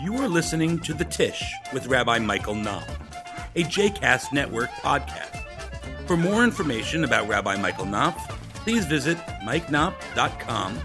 You 0.00 0.16
are 0.18 0.28
listening 0.28 0.80
to 0.80 0.92
The 0.92 1.04
Tish 1.04 1.54
with 1.72 1.86
Rabbi 1.86 2.18
Michael 2.18 2.54
Knopf, 2.54 2.88
a 3.54 3.62
JCast 3.62 4.32
Network 4.32 4.70
podcast. 4.70 5.40
For 6.06 6.16
more 6.16 6.42
information 6.42 7.04
about 7.04 7.28
Rabbi 7.28 7.56
Michael 7.56 7.86
Knopf, 7.86 8.28
please 8.54 8.86
visit 8.86 9.16
mikeknopf.com. 9.44 10.80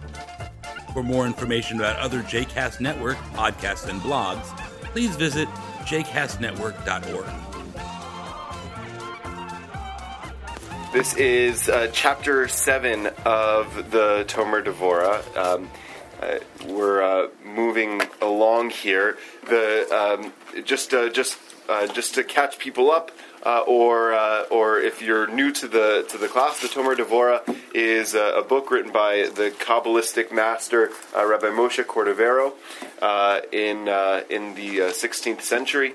For 0.93 1.01
more 1.03 1.25
information 1.25 1.77
about 1.77 1.97
other 1.97 2.21
JCast 2.21 2.81
Network 2.81 3.17
podcasts 3.33 3.89
and 3.89 3.99
blogs, 4.01 4.45
please 4.93 5.15
visit 5.15 5.47
jcastnetwork.org. 5.85 7.25
This 10.93 11.15
is 11.15 11.67
uh, 11.67 11.89
chapter 11.93 12.47
seven 12.47 13.07
of 13.25 13.91
the 13.91 14.23
Tomer 14.27 14.63
Devora. 14.63 15.23
Um, 15.35 15.69
uh, 16.21 16.39
we're 16.67 17.01
uh, 17.01 17.29
moving 17.45 18.01
along 18.21 18.71
here. 18.71 19.17
The 19.47 19.87
um, 19.91 20.33
just 20.63 20.93
uh, 20.93 21.09
just 21.09 21.37
uh, 21.69 21.87
just 21.87 22.15
to 22.15 22.23
catch 22.23 22.59
people 22.59 22.91
up, 22.91 23.11
uh, 23.43 23.61
or 23.67 24.13
or 24.51 24.79
if 24.79 25.01
you're 25.01 25.27
new 25.27 25.51
to 25.53 25.67
the 25.67 26.05
to 26.09 26.17
the 26.17 26.27
class, 26.27 26.59
the 26.61 26.67
Tomer 26.67 26.95
Devora 26.95 27.55
is 27.73 28.15
a 28.15 28.43
book 28.47 28.71
written 28.71 28.91
by 28.91 29.29
the 29.33 29.51
Kabbalistic 29.51 30.31
master 30.31 30.91
Rabbi 31.15 31.47
Moshe 31.47 31.83
Cordovero 31.83 32.53
in 33.53 33.87
in 34.29 34.55
the 34.55 34.91
16th 34.91 35.41
century 35.41 35.93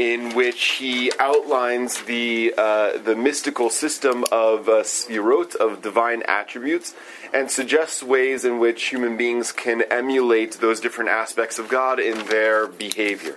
in 0.00 0.34
which 0.34 0.64
he 0.80 1.12
outlines 1.18 2.00
the 2.04 2.54
uh, 2.56 2.96
the 2.96 3.14
mystical 3.14 3.68
system 3.68 4.24
of 4.32 4.66
uh, 4.66 4.82
sfirot, 4.82 5.54
of 5.56 5.82
divine 5.82 6.22
attributes, 6.26 6.94
and 7.34 7.50
suggests 7.50 8.02
ways 8.02 8.46
in 8.46 8.58
which 8.58 8.84
human 8.84 9.18
beings 9.18 9.52
can 9.52 9.82
emulate 9.90 10.52
those 10.54 10.80
different 10.80 11.10
aspects 11.10 11.58
of 11.58 11.68
God 11.68 12.00
in 12.00 12.16
their 12.28 12.66
behavior. 12.66 13.36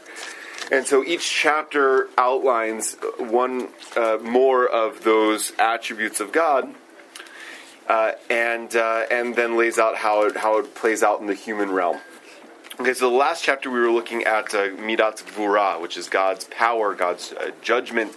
And 0.71 0.87
so 0.87 1.03
each 1.03 1.29
chapter 1.29 2.07
outlines 2.17 2.95
one 3.17 3.67
uh, 3.97 4.19
more 4.21 4.65
of 4.65 5.03
those 5.03 5.51
attributes 5.59 6.21
of 6.21 6.31
God, 6.31 6.73
uh, 7.89 8.13
and 8.29 8.73
uh, 8.73 9.03
and 9.11 9.35
then 9.35 9.57
lays 9.57 9.77
out 9.77 9.97
how 9.97 10.27
it, 10.27 10.37
how 10.37 10.59
it 10.59 10.73
plays 10.75 11.03
out 11.03 11.19
in 11.19 11.27
the 11.27 11.35
human 11.35 11.71
realm. 11.71 11.99
Okay, 12.79 12.95
so 12.95 13.07
the 13.07 13.15
last 13.15 13.43
chapter 13.43 13.69
we 13.69 13.79
were 13.79 13.91
looking 13.91 14.23
at 14.23 14.55
uh, 14.55 14.69
Midat 14.69 15.23
Gvura, 15.25 15.79
which 15.79 15.95
is 15.95 16.09
God's 16.09 16.45
power, 16.45 16.95
God's 16.95 17.31
uh, 17.31 17.51
judgment. 17.61 18.13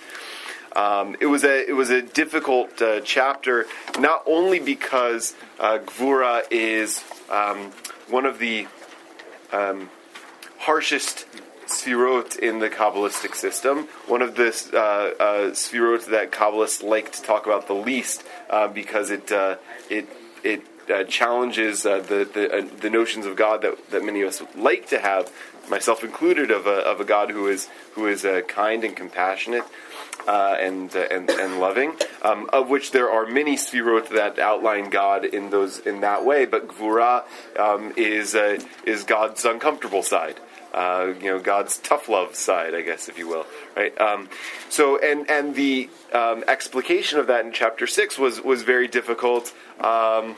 Um, 0.74 1.14
it 1.20 1.26
was 1.26 1.44
a 1.44 1.68
it 1.68 1.74
was 1.74 1.90
a 1.90 2.00
difficult 2.00 2.80
uh, 2.80 3.00
chapter, 3.02 3.66
not 3.98 4.22
only 4.26 4.58
because 4.58 5.34
uh, 5.60 5.80
Gvura 5.80 6.44
is 6.50 7.04
um, 7.30 7.70
one 8.08 8.24
of 8.24 8.38
the 8.38 8.66
um, 9.52 9.90
harshest 10.60 11.26
sfirot 11.66 12.38
in 12.38 12.58
the 12.58 12.70
Kabbalistic 12.70 13.34
system, 13.34 13.88
one 14.06 14.22
of 14.22 14.36
the 14.36 14.48
uh, 14.72 14.78
uh, 15.22 15.50
sfirot 15.50 16.06
that 16.06 16.32
Kabbalists 16.32 16.82
like 16.82 17.12
to 17.12 17.22
talk 17.22 17.44
about 17.44 17.66
the 17.66 17.74
least, 17.74 18.24
uh, 18.48 18.68
because 18.68 19.10
it 19.10 19.30
uh, 19.30 19.56
it 19.90 20.08
it 20.42 20.62
uh, 20.90 21.04
challenges 21.04 21.86
uh, 21.86 21.98
the 21.98 22.28
the, 22.32 22.52
uh, 22.52 22.66
the, 22.80 22.90
notions 22.90 23.26
of 23.26 23.36
God 23.36 23.62
that, 23.62 23.90
that 23.90 24.04
many 24.04 24.22
of 24.22 24.28
us 24.28 24.42
like 24.54 24.88
to 24.88 24.98
have, 24.98 25.30
myself 25.68 26.04
included, 26.04 26.50
of 26.50 26.66
a, 26.66 26.70
of 26.70 27.00
a 27.00 27.04
God 27.04 27.30
who 27.30 27.46
is 27.48 27.68
who 27.94 28.06
is 28.06 28.24
uh, 28.24 28.42
kind 28.42 28.84
and 28.84 28.96
compassionate 28.96 29.64
uh, 30.26 30.56
and, 30.60 30.94
uh, 30.94 31.06
and 31.10 31.30
and 31.30 31.60
loving. 31.60 31.94
Um, 32.22 32.48
of 32.52 32.68
which 32.68 32.92
there 32.92 33.10
are 33.10 33.26
many 33.26 33.56
sfirot 33.56 34.08
that 34.10 34.38
outline 34.38 34.90
God 34.90 35.24
in 35.24 35.50
those 35.50 35.78
in 35.78 36.00
that 36.00 36.24
way, 36.24 36.46
but 36.46 36.68
Gvura 36.68 37.24
um, 37.58 37.92
is 37.96 38.34
is 38.84 39.04
God's 39.04 39.44
uncomfortable 39.44 40.02
side. 40.02 40.40
Uh, 40.76 41.14
you 41.22 41.30
know 41.30 41.38
God's 41.38 41.78
tough 41.78 42.06
love 42.06 42.34
side, 42.34 42.74
I 42.74 42.82
guess, 42.82 43.08
if 43.08 43.18
you 43.18 43.26
will, 43.26 43.46
right? 43.74 43.98
Um, 43.98 44.28
so, 44.68 44.98
and 44.98 45.28
and 45.30 45.54
the 45.54 45.88
um, 46.12 46.44
explication 46.46 47.18
of 47.18 47.28
that 47.28 47.46
in 47.46 47.52
chapter 47.52 47.86
six 47.86 48.18
was 48.18 48.42
was 48.42 48.62
very 48.62 48.86
difficult. 48.86 49.54
Um, 49.80 50.36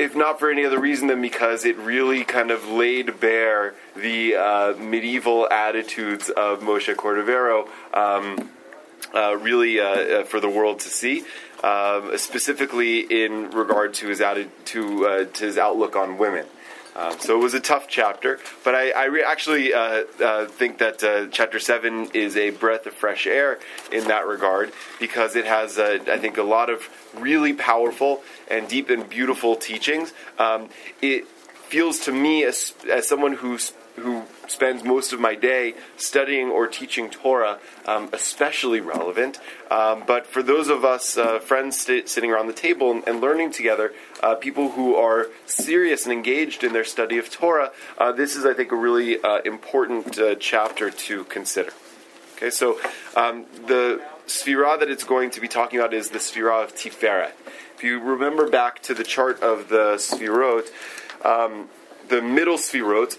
if 0.00 0.16
not 0.16 0.40
for 0.40 0.50
any 0.50 0.64
other 0.64 0.80
reason 0.80 1.08
than 1.08 1.20
because 1.20 1.66
it 1.66 1.76
really 1.76 2.24
kind 2.24 2.50
of 2.50 2.66
laid 2.68 3.20
bare 3.20 3.74
the 3.94 4.34
uh, 4.34 4.74
medieval 4.78 5.46
attitudes 5.50 6.30
of 6.30 6.60
Moshe 6.60 6.94
Cordovero, 6.94 7.68
um, 7.94 8.50
uh, 9.14 9.36
really 9.36 9.78
uh, 9.78 9.84
uh 9.84 10.24
for 10.24 10.40
the 10.40 10.48
world 10.48 10.80
to 10.80 10.88
see. 10.88 11.24
Um, 11.62 12.16
specifically 12.16 13.00
in 13.00 13.50
regard 13.50 13.92
to 13.94 14.08
his 14.08 14.20
to, 14.20 15.06
uh, 15.06 15.24
to 15.26 15.44
his 15.44 15.58
outlook 15.58 15.94
on 15.94 16.16
women. 16.16 16.46
Um, 16.96 17.18
so 17.20 17.38
it 17.38 17.42
was 17.42 17.54
a 17.54 17.60
tough 17.60 17.86
chapter, 17.88 18.40
but 18.64 18.74
I, 18.74 18.90
I 18.90 19.04
re- 19.04 19.22
actually 19.22 19.72
uh, 19.72 20.04
uh, 20.22 20.46
think 20.46 20.78
that 20.78 21.02
uh, 21.04 21.28
chapter 21.28 21.58
seven 21.60 22.10
is 22.14 22.36
a 22.36 22.50
breath 22.50 22.86
of 22.86 22.94
fresh 22.94 23.26
air 23.26 23.58
in 23.92 24.08
that 24.08 24.26
regard 24.26 24.72
because 24.98 25.36
it 25.36 25.46
has, 25.46 25.78
uh, 25.78 25.98
I 26.08 26.18
think, 26.18 26.36
a 26.36 26.42
lot 26.42 26.68
of 26.68 26.88
really 27.14 27.52
powerful 27.52 28.22
and 28.48 28.68
deep 28.68 28.90
and 28.90 29.08
beautiful 29.08 29.56
teachings. 29.56 30.12
Um, 30.38 30.68
it 31.00 31.26
feels 31.68 32.00
to 32.00 32.12
me 32.12 32.44
as, 32.44 32.74
as 32.90 33.06
someone 33.06 33.34
who's 33.34 33.72
who 33.96 34.22
spends 34.48 34.82
most 34.82 35.12
of 35.12 35.20
my 35.20 35.34
day 35.34 35.74
studying 35.96 36.48
or 36.48 36.66
teaching 36.66 37.10
Torah, 37.10 37.58
um, 37.86 38.08
especially 38.12 38.80
relevant. 38.80 39.38
Um, 39.70 40.04
but 40.06 40.26
for 40.26 40.42
those 40.42 40.68
of 40.68 40.84
us 40.84 41.16
uh, 41.16 41.38
friends 41.38 41.78
st- 41.78 42.08
sitting 42.08 42.30
around 42.30 42.46
the 42.46 42.52
table 42.52 42.90
and, 42.90 43.06
and 43.06 43.20
learning 43.20 43.52
together, 43.52 43.92
uh, 44.22 44.34
people 44.34 44.70
who 44.70 44.94
are 44.94 45.28
serious 45.46 46.04
and 46.04 46.12
engaged 46.12 46.64
in 46.64 46.72
their 46.72 46.84
study 46.84 47.18
of 47.18 47.30
Torah, 47.30 47.72
uh, 47.98 48.12
this 48.12 48.36
is, 48.36 48.44
I 48.46 48.54
think, 48.54 48.72
a 48.72 48.76
really 48.76 49.20
uh, 49.20 49.40
important 49.44 50.18
uh, 50.18 50.34
chapter 50.36 50.90
to 50.90 51.24
consider. 51.24 51.72
Okay, 52.36 52.50
so 52.50 52.80
um, 53.16 53.44
the 53.66 54.02
sphira 54.26 54.78
that 54.78 54.88
it's 54.90 55.04
going 55.04 55.30
to 55.30 55.40
be 55.40 55.48
talking 55.48 55.78
about 55.78 55.92
is 55.92 56.10
the 56.10 56.18
sphira 56.18 56.64
of 56.64 56.74
Tiferet. 56.74 57.32
If 57.76 57.84
you 57.84 57.98
remember 57.98 58.48
back 58.48 58.82
to 58.82 58.94
the 58.94 59.04
chart 59.04 59.42
of 59.42 59.68
the 59.68 59.94
sphirot, 59.96 60.70
um, 61.24 61.68
the 62.08 62.22
middle 62.22 62.56
sphirot 62.56 63.18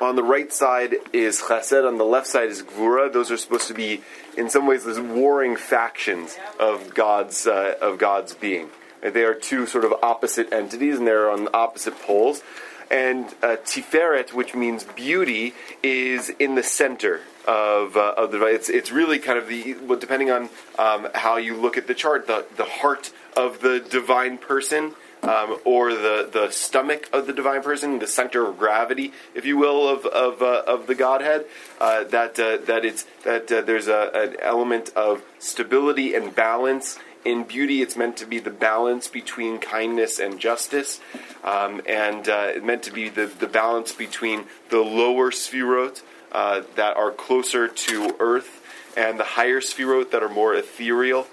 on 0.00 0.16
the 0.16 0.22
right 0.22 0.52
side 0.52 0.96
is 1.12 1.42
Chesed, 1.42 1.86
on 1.86 1.98
the 1.98 2.04
left 2.04 2.26
side 2.26 2.48
is 2.48 2.62
Gvura. 2.62 3.12
Those 3.12 3.30
are 3.30 3.36
supposed 3.36 3.68
to 3.68 3.74
be, 3.74 4.02
in 4.36 4.50
some 4.50 4.66
ways, 4.66 4.84
the 4.84 5.02
warring 5.02 5.56
factions 5.56 6.36
of 6.58 6.94
God's 6.94 7.46
uh, 7.46 7.74
of 7.80 7.98
God's 7.98 8.34
being. 8.34 8.70
They 9.12 9.24
are 9.24 9.34
two 9.34 9.66
sort 9.66 9.84
of 9.84 9.92
opposite 10.02 10.52
entities, 10.52 10.98
and 10.98 11.06
they're 11.06 11.30
on 11.30 11.48
opposite 11.52 11.98
poles. 12.00 12.42
And 12.90 13.26
uh, 13.42 13.56
Tiferet, 13.64 14.32
which 14.32 14.54
means 14.54 14.84
beauty, 14.84 15.54
is 15.82 16.30
in 16.30 16.54
the 16.54 16.62
center 16.62 17.20
of, 17.46 17.96
uh, 17.96 18.14
of 18.16 18.32
the. 18.32 18.44
It's, 18.46 18.68
it's 18.68 18.90
really 18.90 19.18
kind 19.18 19.38
of 19.38 19.48
the, 19.48 19.76
depending 19.98 20.30
on 20.30 20.48
um, 20.78 21.08
how 21.14 21.36
you 21.36 21.56
look 21.56 21.76
at 21.76 21.86
the 21.86 21.94
chart, 21.94 22.26
the, 22.26 22.46
the 22.56 22.64
heart 22.64 23.12
of 23.36 23.60
the 23.60 23.80
divine 23.80 24.38
person 24.38 24.94
um, 25.24 25.58
or 25.64 25.94
the, 25.94 26.28
the 26.30 26.50
stomach 26.50 27.08
of 27.12 27.26
the 27.26 27.32
divine 27.32 27.62
person, 27.62 27.98
the 27.98 28.06
center 28.06 28.46
of 28.46 28.58
gravity, 28.58 29.12
if 29.34 29.44
you 29.44 29.56
will, 29.56 29.88
of 29.88 30.04
of, 30.06 30.42
uh, 30.42 30.62
of 30.66 30.86
the 30.86 30.94
Godhead. 30.94 31.46
Uh, 31.80 32.04
that 32.04 32.38
uh, 32.38 32.58
that 32.66 32.84
it's 32.84 33.06
that 33.24 33.50
uh, 33.50 33.62
there's 33.62 33.88
a, 33.88 34.10
an 34.14 34.36
element 34.40 34.90
of 34.94 35.22
stability 35.38 36.14
and 36.14 36.34
balance. 36.34 36.98
In 37.24 37.44
beauty, 37.44 37.80
it's 37.80 37.96
meant 37.96 38.18
to 38.18 38.26
be 38.26 38.38
the 38.38 38.50
balance 38.50 39.08
between 39.08 39.58
kindness 39.58 40.18
and 40.18 40.38
justice, 40.38 41.00
um, 41.42 41.80
and 41.86 42.28
uh, 42.28 42.48
it's 42.48 42.64
meant 42.64 42.82
to 42.82 42.92
be 42.92 43.08
the, 43.08 43.26
the 43.26 43.46
balance 43.46 43.92
between 43.92 44.44
the 44.68 44.80
lower 44.80 45.30
sphirot 45.30 46.02
uh, 46.32 46.62
that 46.76 46.96
are 46.96 47.10
closer 47.10 47.66
to 47.68 48.14
earth 48.20 48.60
and 48.96 49.18
the 49.18 49.24
higher 49.24 49.60
sphirot 49.60 50.10
that 50.10 50.22
are 50.22 50.28
more 50.28 50.54
ethereal. 50.54 51.26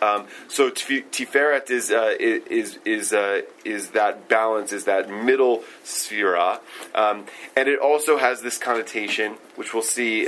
Um, 0.00 0.26
so 0.48 0.70
Tiferet 0.70 1.70
is 1.70 1.90
uh, 1.90 2.14
is 2.18 2.78
is 2.84 3.12
uh, 3.12 3.42
is 3.64 3.90
that 3.90 4.28
balance, 4.28 4.72
is 4.72 4.84
that 4.84 5.10
middle 5.10 5.64
sphera, 5.84 6.60
um, 6.94 7.26
and 7.56 7.68
it 7.68 7.80
also 7.80 8.16
has 8.16 8.40
this 8.40 8.58
connotation, 8.58 9.38
which 9.56 9.74
we'll 9.74 9.82
see 9.82 10.24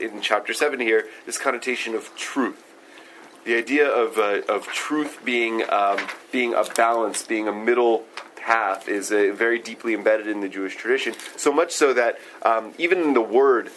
in 0.00 0.20
chapter 0.20 0.52
seven 0.52 0.80
here. 0.80 1.06
This 1.26 1.38
connotation 1.38 1.94
of 1.94 2.14
truth, 2.16 2.60
the 3.44 3.56
idea 3.56 3.88
of 3.88 4.18
uh, 4.18 4.40
of 4.48 4.66
truth 4.68 5.20
being 5.24 5.62
um, 5.70 5.98
being 6.32 6.54
a 6.54 6.64
balance, 6.76 7.22
being 7.22 7.48
a 7.48 7.52
middle 7.52 8.04
path, 8.36 8.88
is 8.88 9.12
uh, 9.12 9.32
very 9.34 9.58
deeply 9.58 9.94
embedded 9.94 10.26
in 10.26 10.40
the 10.40 10.48
Jewish 10.48 10.76
tradition. 10.76 11.14
So 11.36 11.52
much 11.52 11.72
so 11.72 11.92
that 11.94 12.18
um, 12.42 12.72
even 12.78 13.00
in 13.00 13.14
the 13.14 13.20
word 13.20 13.70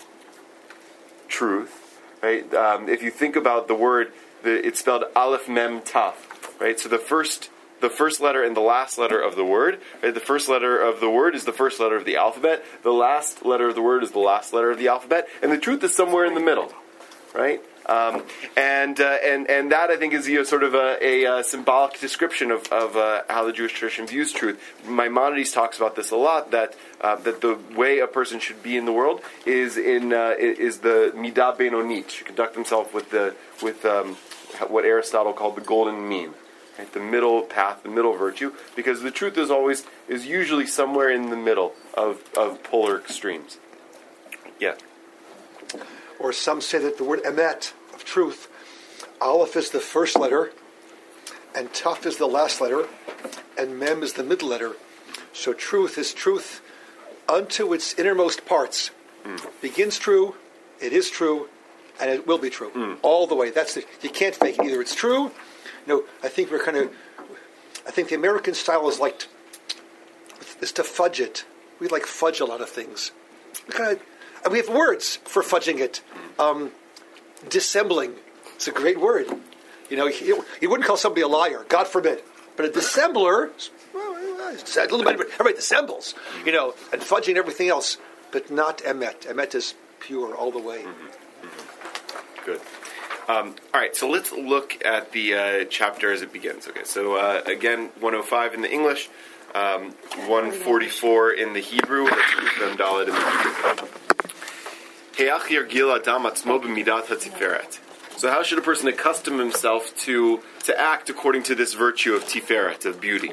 truth, 1.28 2.00
right? 2.22 2.52
Um, 2.54 2.90
if 2.90 3.04
you 3.04 3.12
think 3.12 3.36
about 3.36 3.68
the 3.68 3.76
word 3.76 4.12
the, 4.44 4.66
it's 4.66 4.80
spelled 4.80 5.04
Aleph 5.16 5.50
Mem 5.50 5.82
Taf, 5.82 6.16
right? 6.60 6.80
So 6.80 6.90
the 6.90 6.98
first 6.98 7.50
the 7.80 7.90
first 7.90 8.20
letter 8.20 8.44
and 8.44 8.56
the 8.56 8.62
last 8.62 8.98
letter 8.98 9.22
of 9.22 9.36
the 9.36 9.46
word. 9.46 9.80
Right? 10.02 10.14
The 10.14 10.20
first 10.20 10.50
letter 10.50 10.80
of 10.80 11.00
the 11.00 11.10
word 11.10 11.36
is 11.36 11.46
the 11.46 11.54
first 11.54 11.80
letter 11.80 11.96
of 11.96 12.06
the 12.06 12.16
alphabet. 12.16 12.64
The 12.84 12.92
last 12.92 13.46
letter 13.46 13.68
of 13.70 13.76
the 13.76 13.82
word 13.82 14.04
is 14.04 14.12
the 14.12 14.20
last 14.20 14.54
letter 14.54 14.72
of 14.72 14.80
the 14.80 14.88
alphabet, 14.88 15.28
and 15.42 15.52
the 15.52 15.58
truth 15.58 15.84
is 15.84 15.96
somewhere 15.96 16.26
in 16.26 16.34
the 16.34 16.42
middle, 16.42 16.74
right? 17.36 17.62
Um, 17.88 18.24
and, 18.58 19.00
uh, 19.00 19.18
and, 19.24 19.50
and 19.50 19.72
that, 19.72 19.90
I 19.90 19.98
think, 19.98 20.14
is 20.14 20.28
you 20.28 20.38
know, 20.38 20.44
sort 20.44 20.64
of 20.64 20.74
a, 20.74 20.98
a, 21.02 21.40
a 21.40 21.44
symbolic 21.44 22.00
description 22.00 22.52
of, 22.52 22.68
of 22.72 22.98
uh, 22.98 23.22
how 23.30 23.46
the 23.46 23.54
Jewish 23.54 23.74
tradition 23.74 24.06
views 24.06 24.34
truth. 24.34 24.62
Maimonides 24.86 25.54
talks 25.54 25.78
about 25.78 25.96
this 25.96 26.12
a 26.12 26.18
lot, 26.18 26.52
that, 26.52 26.76
uh, 27.00 27.16
that 27.16 27.40
the 27.40 27.58
way 27.76 28.00
a 28.00 28.08
person 28.08 28.40
should 28.40 28.62
be 28.62 28.76
in 28.76 28.86
the 28.86 28.92
world 28.92 29.22
is, 29.46 29.78
in, 29.78 30.12
uh, 30.12 30.34
is 30.38 30.80
the 30.80 31.14
midah 31.16 31.58
benonit, 31.58 32.10
should 32.10 32.28
conduct 32.28 32.56
himself 32.56 32.94
with, 32.94 33.10
the, 33.12 33.34
with 33.64 33.86
um, 33.86 34.16
what 34.68 34.84
Aristotle 34.84 35.32
called 35.32 35.56
the 35.56 35.62
golden 35.62 36.10
mean. 36.10 36.34
Right, 36.78 36.94
the 36.94 37.00
middle 37.00 37.42
path, 37.42 37.82
the 37.82 37.90
middle 37.90 38.14
virtue, 38.14 38.54
because 38.76 39.02
the 39.02 39.10
truth 39.10 39.36
is 39.36 39.50
always 39.50 39.84
is 40.08 40.28
usually 40.28 40.68
somewhere 40.68 41.10
in 41.10 41.32
the 41.32 41.36
middle 41.36 41.74
of, 41.96 42.22
of 42.38 42.62
polar 42.62 43.00
extremes. 43.00 43.58
Yeah. 44.60 44.76
Or 46.20 46.32
some 46.32 46.62
say 46.62 46.78
that 46.78 47.00
the 47.00 47.04
word 47.04 47.24
emet, 47.24 47.74
truth, 48.08 48.48
aleph 49.22 49.56
is 49.56 49.70
the 49.72 49.80
first 49.80 50.18
letter, 50.18 50.52
and 51.56 51.70
tuf 51.74 52.06
is 52.06 52.18
the 52.18 52.28
last 52.28 52.62
letter, 52.62 52.88
and 53.58 53.80
mem 53.80 54.02
is 54.02 54.14
the 54.14 54.24
middle 54.24 54.50
letter. 54.50 54.74
So 55.34 55.54
truth 55.54 55.98
is 55.98 56.14
truth 56.14 56.62
unto 57.30 57.74
its 57.74 57.94
innermost 57.94 58.46
parts. 58.46 58.92
Mm. 59.24 59.62
Begins 59.62 60.00
true, 60.00 60.36
it 60.82 60.94
is 60.94 61.10
true, 61.10 61.50
and 62.00 62.10
it 62.10 62.26
will 62.26 62.38
be 62.40 62.50
true 62.50 62.72
mm. 62.72 62.98
all 63.02 63.28
the 63.28 63.36
way. 63.36 63.52
That's 63.52 63.76
the, 63.76 63.86
you 64.02 64.10
can't 64.10 64.36
fake 64.36 64.58
it. 64.58 64.66
Either 64.66 64.82
it's 64.82 64.96
true 64.96 65.32
know, 65.88 66.04
I 66.24 66.28
think 66.28 66.52
we're 66.52 66.64
kind 66.64 66.78
of, 66.78 66.92
I 67.88 67.92
think 67.92 68.10
the 68.10 68.16
American 68.16 68.54
style 68.54 68.88
is 68.90 69.00
like, 69.00 69.28
is 70.62 70.72
to 70.74 70.84
fudge 70.84 71.20
it. 71.20 71.46
We 71.80 71.88
like 71.88 72.06
fudge 72.06 72.40
a 72.40 72.46
lot 72.46 72.62
of 72.62 72.70
things. 72.70 73.12
We 73.68 73.74
kind 73.74 73.94
of, 73.94 74.02
and 74.44 74.52
we 74.52 74.60
have 74.60 74.70
words 74.70 75.18
for 75.24 75.42
fudging 75.42 75.80
it. 75.80 76.02
Um, 76.38 76.72
dissembling. 77.50 78.16
It's 78.56 78.68
a 78.68 78.72
great 78.72 79.00
word. 79.00 79.28
You 79.90 79.98
know, 79.98 80.08
you 80.08 80.70
wouldn't 80.70 80.86
call 80.86 80.98
somebody 80.98 81.22
a 81.22 81.28
liar, 81.28 81.66
God 81.70 81.88
forbid. 81.88 82.22
But 82.56 82.66
a 82.66 82.70
dissembler, 82.70 83.52
well, 83.94 84.16
a 84.16 84.82
little 84.82 85.04
bit, 85.04 85.30
everybody 85.34 85.56
dissembles, 85.56 86.16
you 86.46 86.52
know, 86.52 86.74
and 86.92 87.02
fudging 87.02 87.36
everything 87.36 87.70
else, 87.70 87.98
but 88.32 88.50
not 88.50 88.80
emet. 88.80 89.28
Emet 89.28 89.56
is 89.56 89.76
pure 90.00 90.36
all 90.36 90.52
the 90.52 90.60
way. 90.60 90.80
Mm-hmm. 90.80 91.48
Mm-hmm. 91.48 92.46
Good. 92.46 92.62
Um, 93.30 93.56
all 93.74 93.82
right, 93.82 93.96
so 93.96 94.10
let's 94.10 94.32
look 94.32 94.84
at 94.86 95.12
the 95.12 95.34
uh, 95.34 95.66
chapter 95.70 96.12
as 96.12 96.22
it 96.22 96.32
begins. 96.32 96.68
Okay, 96.68 96.86
so 96.86 97.16
uh, 97.16 97.42
again, 97.46 97.90
105 98.00 98.54
in 98.54 98.62
the 98.62 98.72
English, 98.72 99.10
um, 99.54 99.92
144 100.28 101.32
in 101.34 101.54
the 101.54 101.60
Hebrew. 101.60 102.06
Let's 102.06 102.36
read 102.40 102.70
them 102.70 102.78
Dalit 102.78 103.08
in 103.08 103.14
the 103.14 103.76
Hebrew. 103.76 104.07
So, 108.18 108.30
how 108.30 108.44
should 108.44 108.60
a 108.60 108.62
person 108.62 108.88
accustom 108.88 109.40
himself 109.40 109.96
to 110.06 110.42
to 110.66 110.80
act 110.80 111.10
according 111.10 111.42
to 111.44 111.56
this 111.56 111.74
virtue 111.74 112.14
of 112.14 112.26
tiferet, 112.26 112.86
of 112.86 113.02
beauty? 113.02 113.32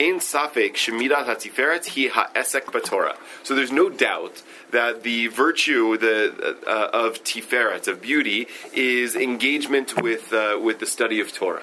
Ein 0.00 0.18
safek 0.18 0.74
shemidat 0.74 1.26
hatiferet 1.26 1.86
hi 1.94 2.08
ha'esek 2.08 2.64
batorah. 2.64 3.16
So 3.44 3.54
there's 3.54 3.70
no 3.70 3.88
doubt 3.88 4.42
that 4.72 5.04
the 5.04 5.28
virtue 5.28 5.96
the, 5.96 6.56
uh, 6.66 6.90
of 6.92 7.22
tiferet, 7.22 7.86
of 7.86 8.02
beauty, 8.02 8.48
is 8.72 9.14
engagement 9.14 10.02
with, 10.02 10.32
uh, 10.32 10.58
with 10.60 10.80
the 10.80 10.86
study 10.86 11.20
of 11.20 11.32
Torah. 11.32 11.62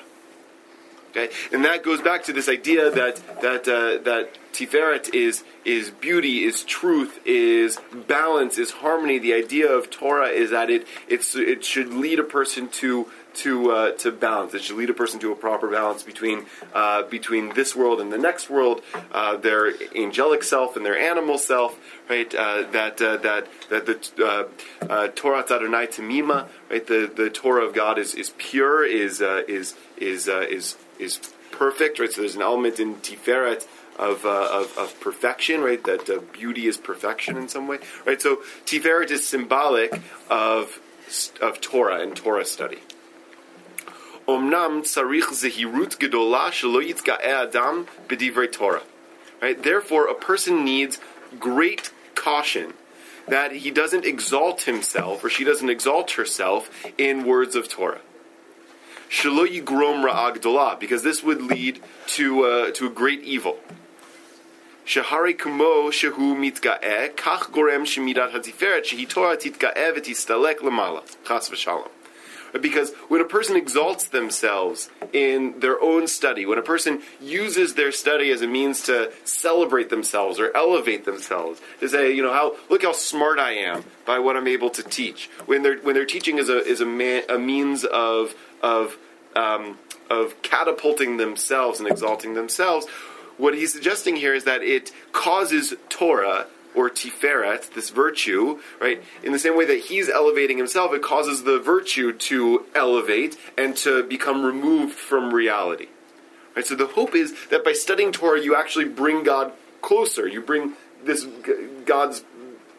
Okay, 1.11 1.29
and 1.51 1.65
that 1.65 1.83
goes 1.83 2.01
back 2.01 2.23
to 2.23 2.33
this 2.33 2.47
idea 2.47 2.89
that 2.89 3.17
that 3.41 3.67
uh, 3.67 4.01
that 4.03 4.29
tiferet 4.53 5.13
is 5.13 5.43
is 5.65 5.91
beauty, 5.91 6.43
is 6.43 6.63
truth, 6.63 7.19
is 7.25 7.77
balance, 8.07 8.57
is 8.57 8.71
harmony. 8.71 9.19
The 9.19 9.33
idea 9.33 9.69
of 9.69 9.89
Torah 9.89 10.29
is 10.29 10.51
that 10.51 10.69
it 10.69 10.87
it's 11.07 11.35
it 11.35 11.65
should 11.65 11.93
lead 11.93 12.19
a 12.19 12.23
person 12.23 12.69
to 12.69 13.07
to 13.33 13.71
uh, 13.71 13.91
to 13.97 14.11
balance. 14.11 14.53
It 14.53 14.63
should 14.63 14.77
lead 14.77 14.89
a 14.89 14.93
person 14.93 15.19
to 15.19 15.31
a 15.31 15.35
proper 15.35 15.69
balance 15.69 16.03
between 16.03 16.45
uh, 16.73 17.03
between 17.03 17.53
this 17.55 17.75
world 17.75 18.01
and 18.01 18.11
the 18.11 18.17
next 18.17 18.49
world, 18.49 18.81
uh, 19.11 19.37
their 19.37 19.73
angelic 19.95 20.43
self 20.43 20.75
and 20.75 20.85
their 20.85 20.97
animal 20.97 21.37
self. 21.37 21.77
Right, 22.09 22.33
uh, 22.33 22.63
that 22.71 23.01
uh, 23.01 23.17
that 23.17 23.47
that 23.69 23.85
the 23.85 24.49
uh, 24.89 25.07
Torah 25.09 25.45
Adonai 25.49 25.87
Tamima, 25.87 26.47
right, 26.69 26.85
the, 26.85 27.09
the 27.13 27.29
Torah 27.29 27.65
of 27.65 27.73
God 27.73 27.97
is, 27.97 28.13
is 28.15 28.33
pure, 28.37 28.85
is 28.85 29.21
is 29.21 29.75
is 29.97 30.27
is 30.27 30.75
is 31.01 31.19
perfect. 31.51 31.99
Right, 31.99 32.11
so 32.11 32.21
there's 32.21 32.35
an 32.35 32.41
element 32.41 32.79
in 32.79 32.95
Tiferet. 32.95 33.67
Of, 33.99 34.25
uh, 34.25 34.47
of, 34.51 34.77
of, 34.79 34.99
perfection, 35.01 35.61
right? 35.61 35.83
That 35.83 36.09
uh, 36.09 36.21
beauty 36.31 36.65
is 36.65 36.77
perfection 36.77 37.37
in 37.37 37.49
some 37.49 37.67
way, 37.67 37.79
right? 38.05 38.19
So 38.19 38.37
Tiferet 38.65 39.11
is 39.11 39.27
symbolic 39.27 39.93
of 40.29 40.79
of 41.41 41.61
Torah 41.61 42.01
and 42.01 42.15
Torah 42.15 42.45
study. 42.45 42.79
Omnam 44.27 44.81
tzarich 44.83 45.29
zehirut 45.33 45.97
gedola 45.97 46.49
shelo 46.49 46.81
yitzga'eh 46.81 47.47
adam 47.47 47.87
b'divrei 48.07 48.51
Torah. 48.51 48.83
Right? 49.41 49.61
Therefore, 49.61 50.07
a 50.07 50.15
person 50.15 50.63
needs 50.63 50.99
great 51.39 51.91
caution 52.15 52.73
that 53.27 53.51
he 53.51 53.71
doesn't 53.71 54.05
exalt 54.05 54.63
himself 54.63 55.23
or 55.23 55.29
she 55.29 55.43
doesn't 55.43 55.69
exalt 55.69 56.11
herself 56.11 56.69
in 56.97 57.25
words 57.25 57.55
of 57.55 57.67
Torah. 57.67 58.01
Shelo 59.11 59.45
yigrom 59.45 60.09
ra'agdola, 60.09 60.79
because 60.79 61.03
this 61.03 61.21
would 61.21 61.41
lead 61.41 61.81
to 62.07 62.45
uh, 62.45 62.71
to 62.71 62.87
a 62.87 62.89
great 62.89 63.21
evil. 63.23 63.57
Shahari 64.85 65.37
kumo 65.37 65.91
shehu 65.91 66.33
mitga'eh, 66.43 67.13
kach 67.15 67.51
gorem 67.51 67.83
shemidat 67.83 68.31
hatiferet, 68.31 68.85
shehi 68.85 69.07
Torah 69.07 69.35
titga'eh 69.35 69.93
v'tistalek 69.95 70.59
lemala. 70.59 71.03
Chas 71.27 71.49
v'shalom. 71.49 71.89
Because 72.59 72.91
when 73.07 73.21
a 73.21 73.25
person 73.25 73.55
exalts 73.55 74.05
themselves 74.05 74.89
in 75.13 75.59
their 75.59 75.81
own 75.81 76.07
study, 76.07 76.45
when 76.45 76.57
a 76.57 76.63
person 76.63 77.01
uses 77.21 77.75
their 77.75 77.91
study 77.91 78.31
as 78.31 78.41
a 78.41 78.47
means 78.47 78.83
to 78.83 79.11
celebrate 79.23 79.89
themselves 79.89 80.39
or 80.39 80.55
elevate 80.55 81.05
themselves, 81.05 81.61
to 81.79 81.87
say, 81.87 82.13
you 82.13 82.21
know, 82.21 82.33
how 82.33 82.57
look 82.69 82.83
how 82.83 82.91
smart 82.91 83.39
I 83.39 83.51
am 83.53 83.83
by 84.05 84.19
what 84.19 84.35
I'm 84.35 84.47
able 84.47 84.69
to 84.71 84.83
teach. 84.83 85.29
When 85.45 85.63
they're 85.63 85.77
when 85.77 85.95
they're 85.95 86.05
teaching 86.05 86.37
is 86.37 86.49
a 86.49 86.57
is 86.59 86.81
a, 86.81 86.85
man, 86.85 87.23
a 87.29 87.37
means 87.37 87.85
of 87.85 88.35
of 88.61 88.97
um, 89.35 89.77
of 90.09 90.41
catapulting 90.41 91.17
themselves 91.17 91.79
and 91.79 91.87
exalting 91.87 92.33
themselves. 92.33 92.87
What 93.37 93.53
he's 93.53 93.71
suggesting 93.71 94.17
here 94.17 94.35
is 94.35 94.43
that 94.43 94.61
it 94.61 94.91
causes 95.13 95.73
Torah 95.89 96.47
or 96.75 96.89
tiferet, 96.89 97.73
this 97.73 97.89
virtue, 97.89 98.59
right? 98.79 99.03
In 99.23 99.31
the 99.31 99.39
same 99.39 99.57
way 99.57 99.65
that 99.65 99.79
he's 99.79 100.09
elevating 100.09 100.57
himself, 100.57 100.93
it 100.93 101.01
causes 101.01 101.43
the 101.43 101.59
virtue 101.59 102.13
to 102.13 102.65
elevate 102.73 103.37
and 103.57 103.75
to 103.77 104.03
become 104.03 104.43
removed 104.43 104.93
from 104.93 105.33
reality. 105.33 105.87
Right? 106.55 106.65
So 106.65 106.75
the 106.75 106.87
hope 106.87 107.15
is 107.15 107.33
that 107.49 107.63
by 107.63 107.73
studying 107.73 108.11
Torah, 108.11 108.41
you 108.41 108.55
actually 108.55 108.85
bring 108.85 109.23
God 109.23 109.53
closer. 109.81 110.27
You 110.27 110.41
bring 110.41 110.73
this 111.03 111.25
God's 111.85 112.23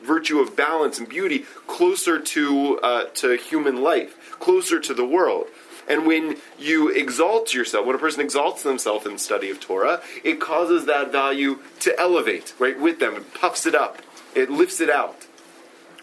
virtue 0.03 0.41
of 0.41 0.57
balance 0.57 0.99
and 0.99 1.09
beauty 1.09 1.45
closer 1.67 2.19
to 2.19 2.79
uh, 2.83 3.05
to 3.15 3.37
human 3.37 3.83
life, 3.83 4.37
closer 4.39 4.81
to 4.81 4.95
the 4.95 5.05
world. 5.05 5.47
And 5.89 6.07
when 6.07 6.37
you 6.59 6.91
exalt 6.91 7.55
yourself, 7.55 7.87
when 7.87 7.97
a 7.97 7.99
person 7.99 8.21
exalts 8.21 8.63
themselves 8.63 9.07
in 9.07 9.15
the 9.15 9.19
study 9.19 9.51
of 9.51 9.61
Torah, 9.61 10.01
it 10.23 10.41
causes 10.41 10.87
that 10.87 11.11
value 11.11 11.59
to 11.81 11.99
elevate, 11.99 12.55
right, 12.59 12.79
with 12.79 13.01
them. 13.01 13.15
It 13.17 13.35
puffs 13.35 13.67
it 13.67 13.75
up. 13.75 14.01
It 14.35 14.51
lifts 14.51 14.81
it 14.81 14.91
out. 14.91 15.27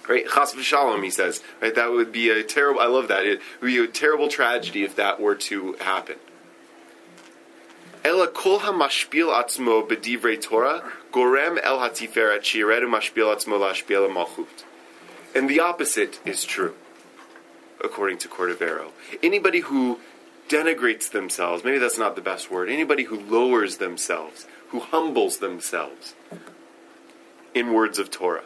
Right? 0.08 0.26
Chas 0.28 0.54
v'shalom, 0.54 1.04
he 1.04 1.10
says. 1.10 1.42
Right? 1.62 1.74
That 1.74 1.92
would 1.92 2.12
be 2.12 2.30
a 2.30 2.44
terrible, 2.44 2.82
I 2.82 2.88
love 2.88 3.08
that. 3.08 3.26
It 3.26 3.42
would 3.62 3.68
be 3.68 3.78
a 3.78 3.88
terrible 3.88 4.28
tragedy 4.28 4.84
if 4.84 4.96
that 4.96 5.20
were 5.20 5.36
to 5.36 5.74
happen. 5.82 6.18
Ela 8.04 8.28
kol 8.28 8.60
ha-mashpil 8.60 9.28
atzmo 9.28 9.88
b'divrei 9.88 10.42
Torah 10.42 10.90
gorem 11.12 11.60
el 11.62 11.80
hatiferet 11.80 12.42
shiredu 12.42 12.90
mashpil 12.90 13.36
atzmo 13.36 13.60
lashpil. 13.60 14.48
And 15.36 15.50
the 15.50 15.60
opposite 15.60 16.20
is 16.26 16.44
true 16.44 16.76
according 17.84 18.18
to 18.20 18.28
Cordovero. 18.28 18.92
Anybody 19.24 19.62
who 19.62 20.00
denigrates 20.50 21.10
themselves, 21.12 21.64
maybe 21.64 21.78
that's 21.78 21.98
not 21.98 22.16
the 22.16 22.22
best 22.22 22.52
word, 22.52 22.70
anybody 22.70 23.04
who 23.04 23.20
lowers 23.20 23.78
themselves, 23.78 24.48
who 24.70 24.80
humbles 24.80 25.38
themselves 25.38 26.16
in 27.54 27.74
words 27.74 28.00
of 28.00 28.12
Torah, 28.12 28.44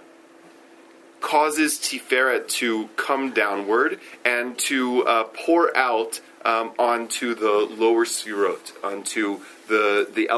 causes 1.22 1.80
Tiferet 1.80 2.48
to 2.50 2.90
come 2.98 3.32
downward 3.32 4.00
and 4.26 4.58
to 4.60 5.04
uh, 5.04 5.24
pour 5.24 5.76
out 5.76 6.20
um, 6.46 6.74
onto 6.78 7.34
the 7.34 7.68
lower 7.78 8.06
sfirot, 8.06 8.74
onto 8.84 9.40
the 9.70 10.08
the 10.14 10.30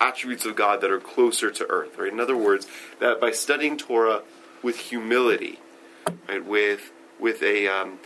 attributes 0.00 0.44
of 0.44 0.56
God 0.56 0.80
that 0.80 0.90
are 0.90 1.00
closer 1.00 1.50
to 1.52 1.66
earth. 1.70 1.96
Right. 1.96 2.12
In 2.12 2.18
other 2.18 2.36
words, 2.36 2.66
that 2.98 3.20
by 3.20 3.30
studying 3.30 3.78
Torah 3.78 4.22
with 4.62 4.76
humility, 4.76 5.60
right, 6.28 6.44
with 6.44 6.90
with 7.20 7.42
a 7.42 7.68
um, 7.68 8.00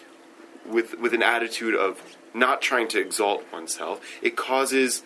with 0.70 0.98
with 0.98 1.12
an 1.14 1.22
attitude 1.22 1.74
of 1.74 2.00
not 2.32 2.62
trying 2.62 2.88
to 2.88 3.00
exalt 3.00 3.44
oneself, 3.52 4.00
it 4.22 4.36
causes 4.36 5.02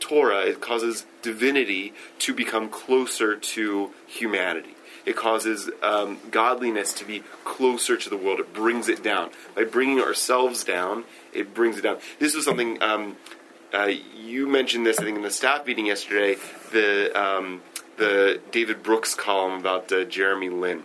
Torah, 0.00 0.42
it 0.42 0.60
causes 0.60 1.06
divinity 1.22 1.92
to 2.20 2.32
become 2.34 2.68
closer 2.68 3.36
to 3.36 3.92
humanity. 4.06 4.74
it 5.08 5.16
causes 5.16 5.70
um, 5.82 6.18
godliness 6.30 6.92
to 6.92 7.04
be 7.04 7.22
closer 7.44 7.96
to 7.96 8.10
the 8.10 8.16
world. 8.16 8.40
It 8.40 8.52
brings 8.52 8.88
it 8.88 9.02
down. 9.02 9.30
By 9.54 9.64
bringing 9.64 10.00
ourselves 10.00 10.64
down, 10.64 11.04
it 11.32 11.54
brings 11.54 11.78
it 11.78 11.82
down. 11.82 11.98
This 12.18 12.34
was 12.34 12.44
something 12.44 12.82
um, 12.82 13.16
uh, 13.72 13.90
you 14.16 14.46
mentioned 14.46 14.84
this, 14.86 14.98
I 14.98 15.04
think, 15.04 15.16
in 15.16 15.22
the 15.22 15.30
staff 15.30 15.66
meeting 15.66 15.86
yesterday. 15.86 16.36
The 16.72 17.18
um, 17.18 17.62
the 17.96 18.40
David 18.50 18.82
Brooks 18.82 19.14
column 19.14 19.60
about 19.60 19.90
uh, 19.92 20.04
Jeremy 20.04 20.50
Lin. 20.50 20.84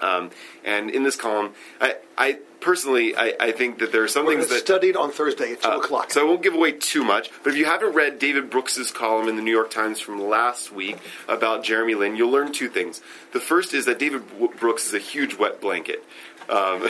Um, 0.00 0.30
and 0.64 0.90
in 0.90 1.02
this 1.02 1.16
column, 1.16 1.52
I, 1.80 1.96
I 2.16 2.38
personally, 2.60 3.16
I, 3.16 3.34
I, 3.40 3.52
think 3.52 3.78
that 3.78 3.92
there 3.92 4.02
are 4.02 4.08
some 4.08 4.26
We're 4.26 4.36
things 4.36 4.48
that 4.48 4.60
studied 4.60 4.96
on 4.96 5.10
Thursday 5.10 5.52
at 5.52 5.62
two 5.62 5.68
uh, 5.68 5.78
o'clock. 5.78 6.10
So 6.12 6.20
I 6.20 6.24
won't 6.24 6.42
give 6.42 6.54
away 6.54 6.72
too 6.72 7.04
much. 7.04 7.30
But 7.42 7.52
if 7.52 7.58
you 7.58 7.64
haven't 7.64 7.94
read 7.94 8.18
David 8.18 8.50
Brooks's 8.50 8.90
column 8.90 9.28
in 9.28 9.36
the 9.36 9.42
New 9.42 9.50
York 9.50 9.70
Times 9.70 10.00
from 10.00 10.20
last 10.20 10.72
week 10.72 10.98
about 11.28 11.64
Jeremy 11.64 11.94
Lin, 11.94 12.16
you'll 12.16 12.30
learn 12.30 12.52
two 12.52 12.68
things. 12.68 13.00
The 13.32 13.40
first 13.40 13.74
is 13.74 13.86
that 13.86 13.98
David 13.98 14.22
Brooks 14.58 14.86
is 14.86 14.94
a 14.94 14.98
huge 14.98 15.36
wet 15.36 15.60
blanket. 15.60 16.04
Um, 16.50 16.88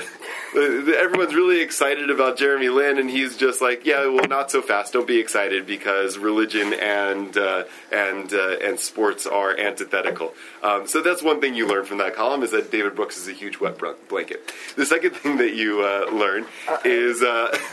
everyone's 0.57 1.35
really 1.35 1.61
excited 1.61 2.11
about 2.11 2.39
Jeremy 2.39 2.71
Lin, 2.71 2.99
and 2.99 3.11
he's 3.11 3.37
just 3.37 3.61
like, 3.61 3.85
yeah, 3.85 4.07
well, 4.07 4.27
not 4.27 4.51
so 4.51 4.63
fast. 4.63 4.93
Don't 4.93 5.07
be 5.07 5.19
excited 5.19 5.67
because 5.67 6.19
religion 6.19 6.73
and 6.73 7.37
uh, 7.37 7.65
and 7.93 8.33
uh, 8.33 8.57
and 8.63 8.79
sports 8.79 9.27
are 9.27 9.57
antithetical. 9.59 10.35
Um, 10.63 10.87
so 10.87 11.03
that's 11.03 11.23
one 11.23 11.41
thing 11.41 11.55
you 11.55 11.69
learn 11.69 11.85
from 11.85 11.99
that 11.99 12.15
column 12.15 12.43
is 12.43 12.51
that 12.53 12.71
David 12.71 12.97
Brooks 12.97 13.17
is 13.19 13.29
a 13.29 13.33
huge 13.33 13.61
wet 13.61 13.79
blanket. 14.09 14.53
The 14.77 14.87
second 14.87 15.13
thing 15.17 15.37
that 15.37 15.55
you 15.55 15.83
uh, 15.83 16.11
learn 16.11 16.47
is 16.85 17.23
uh, 17.23 17.57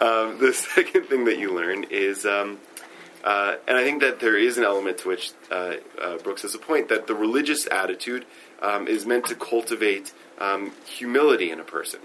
um, 0.00 0.38
the 0.38 0.52
second 0.54 1.06
thing 1.06 1.24
that 1.24 1.38
you 1.38 1.54
learn 1.54 1.84
is. 1.90 2.26
Uh, 3.22 3.56
and 3.68 3.76
I 3.76 3.84
think 3.84 4.00
that 4.00 4.20
there 4.20 4.36
is 4.36 4.56
an 4.56 4.64
element 4.64 4.98
to 4.98 5.08
which 5.08 5.32
uh, 5.50 5.74
Brooks 6.22 6.42
has 6.42 6.54
a 6.54 6.58
point 6.58 6.88
that 6.88 7.06
the 7.06 7.14
religious 7.14 7.66
attitude 7.70 8.24
um, 8.62 8.88
is 8.88 9.06
meant 9.06 9.26
to 9.26 9.34
cultivate 9.34 10.12
um, 10.38 10.72
humility 10.86 11.50
in 11.50 11.60
a 11.60 11.64
person. 11.64 12.00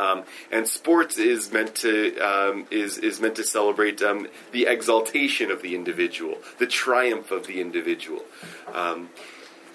Um, 0.00 0.22
and 0.52 0.66
sports 0.66 1.18
is 1.18 1.52
meant 1.52 1.74
to 1.76 2.16
um, 2.18 2.66
is 2.70 2.98
is 2.98 3.20
meant 3.20 3.34
to 3.36 3.44
celebrate 3.44 4.00
um, 4.00 4.28
the 4.52 4.66
exaltation 4.66 5.50
of 5.50 5.60
the 5.60 5.74
individual, 5.74 6.38
the 6.58 6.66
triumph 6.66 7.32
of 7.32 7.46
the 7.48 7.60
individual. 7.60 8.22
Um, 8.72 9.10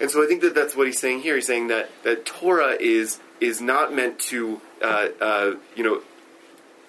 and 0.00 0.10
so 0.10 0.24
I 0.24 0.26
think 0.26 0.40
that 0.40 0.54
that's 0.54 0.74
what 0.74 0.86
he's 0.86 0.98
saying 0.98 1.20
here. 1.20 1.34
He's 1.34 1.46
saying 1.46 1.68
that 1.68 1.90
that 2.04 2.24
Torah 2.24 2.76
is 2.80 3.20
is 3.40 3.60
not 3.60 3.94
meant 3.94 4.18
to 4.20 4.60
uh, 4.82 5.08
uh, 5.20 5.54
you 5.76 5.84
know 5.84 6.00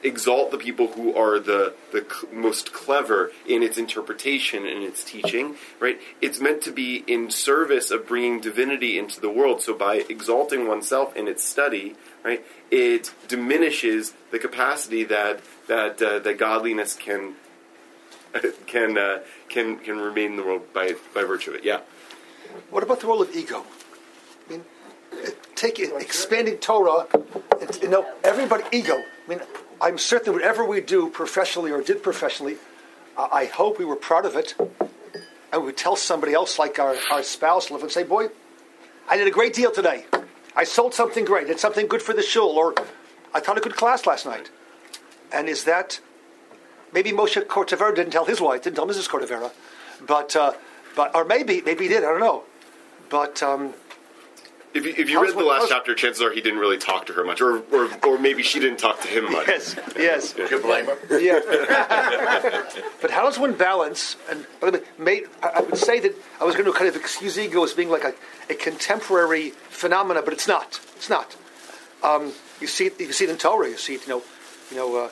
exalt 0.06 0.52
the 0.52 0.58
people 0.58 0.88
who 0.88 1.16
are 1.16 1.40
the 1.40 1.74
the 1.92 2.06
cl- 2.08 2.32
most 2.32 2.72
clever 2.72 3.32
in 3.48 3.64
its 3.64 3.78
interpretation 3.78 4.66
and 4.66 4.84
its 4.84 5.04
teaching, 5.04 5.56
right? 5.80 6.00
It's 6.22 6.40
meant 6.40 6.62
to 6.64 6.72
be 6.72 7.04
in 7.08 7.32
service 7.32 7.92
of 7.92 8.08
bringing 8.08 8.40
divinity 8.40 8.98
into 9.00 9.20
the 9.20 9.30
world. 9.30 9.62
So 9.62 9.74
by 9.74 10.06
exalting 10.08 10.68
oneself 10.68 11.16
in 11.16 11.28
its 11.28 11.44
study, 11.44 11.96
right, 12.24 12.46
it 12.70 13.14
diminishes 13.28 14.14
the 14.32 14.40
capacity 14.40 15.04
that 15.06 15.42
that 15.68 16.02
uh, 16.02 16.20
that 16.20 16.38
godliness 16.38 16.96
can 16.96 17.36
can 18.68 18.98
uh, 18.98 19.20
can 19.50 19.80
can 19.80 19.98
remain 19.98 20.32
in 20.32 20.36
the 20.38 20.44
world 20.44 20.72
by 20.74 20.96
by 21.14 21.24
virtue 21.24 21.52
of 21.52 21.58
it. 21.58 21.64
Yeah. 21.64 21.82
What 22.70 22.84
about 22.84 23.00
the 23.02 23.08
role 23.08 23.22
of 23.22 23.36
ego? 23.36 23.66
I 24.48 24.52
mean, 24.52 24.66
take 25.56 25.80
expanding 25.80 26.58
Torah. 26.58 27.08
You 27.82 27.90
know, 27.90 28.06
everybody 28.24 28.64
ego. 28.72 28.96
I 28.96 29.30
mean, 29.30 29.42
I'm 29.82 29.98
certain 29.98 30.34
whatever 30.34 30.66
we 30.66 30.82
do 30.82 31.10
professionally 31.10 31.72
or 31.72 31.82
did 31.82 32.02
professionally, 32.02 32.58
uh, 33.18 33.28
I 33.32 33.46
hope 33.46 33.78
we 33.78 33.86
were 33.86 33.96
proud 33.96 34.26
of 34.26 34.36
it. 34.36 34.56
And 34.60 35.62
we 35.62 35.68
would 35.68 35.78
tell 35.78 35.96
somebody 35.96 36.34
else, 36.34 36.58
like 36.60 36.80
our, 36.80 36.96
our 37.12 37.24
spouse, 37.24 37.70
and 37.70 37.92
say, 37.92 38.04
Boy, 38.04 38.28
I 39.08 39.18
did 39.18 39.28
a 39.28 39.32
great 39.32 39.54
deal 39.54 39.72
today. 39.72 40.06
I 40.56 40.64
sold 40.64 40.94
something 40.94 41.26
great, 41.26 41.48
did 41.48 41.60
something 41.60 41.88
good 41.88 42.02
for 42.02 42.14
the 42.14 42.22
shul, 42.22 42.58
or 42.58 42.74
I 43.34 43.40
taught 43.40 43.58
a 43.58 43.62
good 43.62 43.76
class 43.76 44.06
last 44.06 44.26
night. 44.26 44.50
And 45.32 45.50
is 45.50 45.66
that 45.66 46.00
maybe 46.94 47.12
Moshe 47.12 47.42
Cordovera 47.46 47.94
didn't 47.94 48.12
tell 48.12 48.26
his 48.26 48.40
wife, 48.40 48.64
didn't 48.64 48.78
tell 48.78 48.88
Mrs. 48.88 49.10
Cordovera, 49.10 49.52
but 50.06 50.36
uh, 50.36 50.54
but 50.96 51.14
or 51.14 51.26
maybe 51.26 51.62
maybe 51.62 51.84
he 51.84 51.90
did, 51.90 52.04
I 52.04 52.08
don't 52.08 52.22
know. 52.22 52.44
But 53.10 53.44
um, 53.44 53.74
if 54.76 54.86
you, 54.86 54.94
if 54.98 55.10
you 55.10 55.22
read 55.24 55.34
the 55.34 55.44
last 55.44 55.70
chapter, 55.70 55.96
chances 55.96 56.22
are 56.22 56.32
he 56.34 56.42
didn't 56.42 56.60
really 56.60 56.78
talk 56.78 57.06
to 57.06 57.14
her 57.14 57.24
much, 57.24 57.40
or, 57.40 57.60
or, 57.72 57.90
or 58.06 58.20
maybe 58.20 58.44
she 58.44 58.60
didn't 58.60 58.78
talk 58.78 59.00
to 59.02 59.08
him 59.08 59.32
much. 59.32 59.48
Yes, 59.48 59.76
yes. 59.96 60.36
You 60.38 60.60
blame 60.62 60.86
her? 60.86 61.20
Yeah. 61.20 61.40
but 63.02 63.10
how 63.10 63.24
does 63.24 63.40
one 63.40 63.54
balance? 63.54 64.18
And 64.30 64.46
made, 65.00 65.24
I 65.42 65.62
would 65.62 65.78
say 65.78 66.02
that 66.02 66.14
I 66.42 66.44
was 66.44 66.56
going 66.56 66.66
to 66.66 66.74
kind 66.74 66.90
of 66.90 66.98
excuse 66.98 67.40
ego 67.40 67.64
as 67.64 67.74
being 67.74 67.90
like 67.90 68.04
a, 68.04 68.14
a 68.50 68.56
contemporary 68.56 69.52
phenomena, 69.70 70.22
but 70.22 70.34
it's 70.34 70.48
not. 70.48 70.82
It's 70.98 71.10
not. 71.10 71.38
Um, 72.04 72.34
you 72.60 72.68
see 72.68 72.88
it. 72.88 73.00
You 73.00 73.14
see 73.14 73.24
it 73.24 73.30
in 73.30 73.38
Torah. 73.38 73.70
You 73.70 73.78
see 73.78 73.96
it. 73.96 74.02
You 74.06 74.10
know. 74.10 74.24
You 74.72 74.78
know. 74.78 75.06
Uh, 75.06 75.10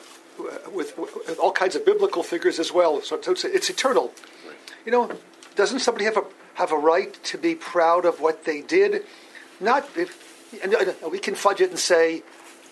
with, 0.72 0.98
with, 0.98 1.38
all 1.38 1.52
kinds 1.52 1.76
of 1.76 1.86
biblical 1.86 2.24
figures 2.24 2.58
as 2.58 2.72
well. 2.72 3.00
So, 3.02 3.20
so 3.20 3.30
it's, 3.30 3.44
it's 3.44 3.70
eternal. 3.70 4.12
You 4.84 4.90
know, 4.90 5.12
doesn't 5.54 5.78
somebody 5.78 6.06
have 6.06 6.16
a 6.16 6.24
have 6.54 6.72
a 6.72 6.76
right 6.76 7.14
to 7.22 7.38
be 7.38 7.54
proud 7.54 8.04
of 8.04 8.20
what 8.20 8.44
they 8.44 8.60
did? 8.60 9.04
Not 9.60 9.88
and 10.62 10.74
uh, 10.74 10.92
uh, 11.04 11.08
we 11.08 11.18
can 11.18 11.34
fudge 11.34 11.60
it 11.60 11.70
and 11.70 11.78
say, 11.78 12.22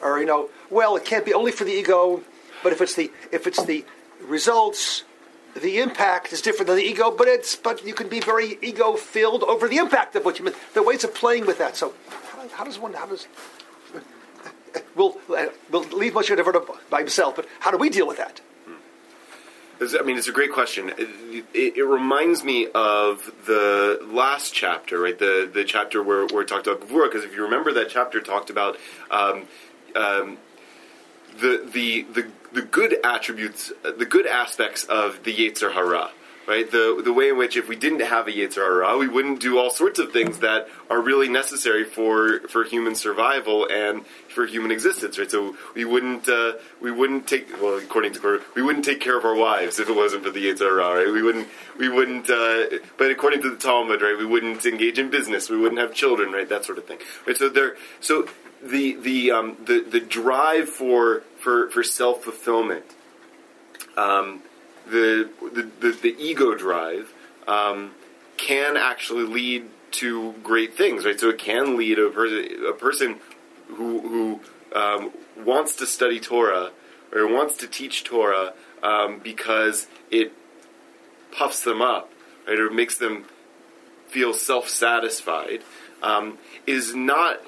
or 0.03 0.19
you 0.19 0.27
know, 0.27 0.51
well, 0.71 0.97
it 0.97 1.05
can't 1.05 1.25
be 1.25 1.35
only 1.35 1.53
for 1.53 1.65
the 1.65 1.73
ego, 1.73 2.23
but 2.63 2.73
if 2.73 2.81
it's 2.81 2.95
the 2.95 3.11
if 3.31 3.47
it's 3.47 3.65
the 3.65 3.85
results, 4.21 5.05
the 5.61 5.81
impact 5.81 6.33
is 6.33 6.41
different 6.43 6.69
than 6.69 6.77
the 6.77 6.85
ego. 6.85 7.11
But 7.11 7.29
it's 7.29 7.57
but 7.57 7.85
you 7.85 7.95
can 7.95 8.09
be 8.09 8.21
very 8.21 8.59
ego 8.63 8.95
filled 8.95 9.43
over 9.45 9.69
the 9.69 9.79
impact 9.79 10.17
of 10.17 10.25
what 10.25 10.39
you 10.39 10.45
mean. 10.45 10.55
The 10.75 10.83
ways 10.83 11.05
of 11.05 11.15
playing 11.15 11.47
with 11.47 11.59
that. 11.59 11.77
So 11.77 11.95
how, 12.09 12.49
how 12.49 12.65
does 12.65 12.79
one? 12.79 12.95
How 12.95 13.07
does 13.07 13.27
we'll 14.95 15.17
uh, 15.35 15.47
we'll 15.71 15.85
leave 15.85 16.15
Moshe 16.15 16.37
Deverta 16.37 16.79
by 16.91 17.01
himself. 17.01 17.37
But 17.37 17.49
how 17.61 17.71
do 17.71 17.77
we 17.77 17.91
deal 17.91 18.07
with 18.07 18.19
that? 18.19 18.41
I 19.99 20.03
mean, 20.03 20.17
it's 20.17 20.29
a 20.29 20.33
great 20.33 20.53
question. 20.53 20.93
It, 20.97 21.77
it, 21.77 21.83
reminds 21.83 22.45
me 22.45 22.69
of 22.75 23.33
the 23.47 23.99
last 24.05 24.55
chapter, 24.55 24.99
right? 25.01 25.19
The 25.19 25.51
the 25.53 25.65
chapter 25.65 26.03
where, 26.03 26.27
where 26.27 26.45
talked 26.45 26.67
about 26.67 26.87
Gvura, 26.89 27.11
because 27.11 27.25
if 27.25 27.35
you 27.35 27.43
remember 27.43 27.73
that 27.75 27.89
chapter 27.89 28.21
talked 28.21 28.51
about 28.51 28.79
um, 29.11 29.47
um, 29.97 30.39
the, 31.41 31.69
the 31.73 32.03
the 32.03 32.27
the 32.53 32.63
good 32.63 32.97
attributes, 33.05 33.73
the 33.83 34.07
good 34.07 34.27
aspects 34.27 34.85
of 34.85 35.25
the 35.25 35.35
Yetzer 35.35 35.73
Hara, 35.73 36.11
right? 36.47 36.71
The 36.71 37.01
the 37.05 37.13
way 37.13 37.31
in 37.31 37.39
which 37.39 37.57
if 37.57 37.69
we 37.69 37.77
didn't 37.77 38.01
have 38.01 38.29
a 38.29 38.33
Yetzer 38.33 38.57
Hara, 38.57 38.99
we 38.99 39.09
wouldn't 39.09 39.41
do 39.41 39.59
all 39.59 39.71
sorts 39.71 39.99
of 39.99 40.13
things 40.13 40.39
that 40.41 40.69
are 40.91 41.01
really 41.01 41.29
necessary 41.29 41.85
for 41.85 42.41
for 42.49 42.65
human 42.65 42.95
survival 42.95 43.69
and 43.71 44.05
for 44.29 44.47
human 44.47 44.71
existence, 44.71 45.19
right? 45.19 45.31
So 45.31 45.57
we 45.75 45.85
wouldn't 45.85 46.29
uh, 46.29 46.55
we 46.81 46.91
wouldn't 46.91 47.27
take 47.27 47.61
well, 47.61 47.79
according 47.79 48.15
to 48.15 48.41
we 48.55 48.63
wouldn't 48.63 48.85
take 48.85 49.01
care 49.01 49.17
of 49.17 49.25
our 49.25 49.35
wives 49.35 49.79
if 49.79 49.89
it 49.89 49.97
wasn't 49.97 50.25
for 50.25 50.31
the 50.31 50.45
Yetzer 50.51 50.81
Hara, 50.81 51.05
right? 51.05 51.13
We 51.13 51.23
wouldn't 51.23 51.49
we 51.79 51.89
wouldn't, 51.89 52.29
uh, 52.29 52.79
but 52.99 53.11
according 53.11 53.43
to 53.43 53.51
the 53.51 53.57
Talmud, 53.57 54.03
right, 54.03 54.17
we 54.17 54.27
wouldn't 54.27 54.65
engage 54.67 54.99
in 54.99 55.11
business, 55.11 55.49
we 55.49 55.57
wouldn't 55.57 55.81
have 55.81 55.95
children, 55.95 56.33
right? 56.33 56.49
That 56.49 56.65
sort 56.65 56.79
of 56.79 56.87
thing, 56.87 56.99
right? 57.27 57.37
So 57.37 57.49
there, 57.49 57.77
so 58.01 58.29
the 58.63 58.95
the 58.97 59.31
um, 59.31 59.57
the 59.65 59.81
the 59.81 60.01
drive 60.01 60.69
for 60.69 61.23
for 61.39 61.71
for 61.71 61.83
self 61.83 62.25
fulfillment. 62.25 62.85
Um, 63.97 64.43
the, 64.87 65.29
the, 65.81 65.93
the, 65.93 66.17
ego 66.19 66.55
drive 66.55 67.13
um, 67.47 67.93
can 68.37 68.77
actually 68.77 69.25
lead 69.25 69.69
to 69.93 70.33
great 70.43 70.75
things, 70.75 71.05
right? 71.05 71.19
So 71.19 71.31
it 71.31 71.39
can 71.39 71.77
lead 71.77 71.99
a, 71.99 72.11
person 72.11 72.65
a 72.67 72.73
person 72.73 73.21
who, 73.69 74.01
who 74.01 74.41
um, 74.79 75.13
wants 75.45 75.77
to 75.77 75.87
study 75.87 76.19
Torah 76.21 76.71
or 77.13 77.27
wants 77.27 77.57
to 77.59 77.69
teach 77.69 78.05
Torah 78.05 78.55
um, 78.83 79.21
because 79.23 79.87
it 80.11 80.33
puffs 81.31 81.63
them 81.63 81.83
up, 81.83 82.11
right, 82.47 82.59
or 82.59 82.71
makes 82.71 82.99
them 82.99 83.25
feel 84.09 84.35
self-satisfied, 84.35 85.63
um, 86.03 86.39
is 86.67 86.95
not 86.95 87.41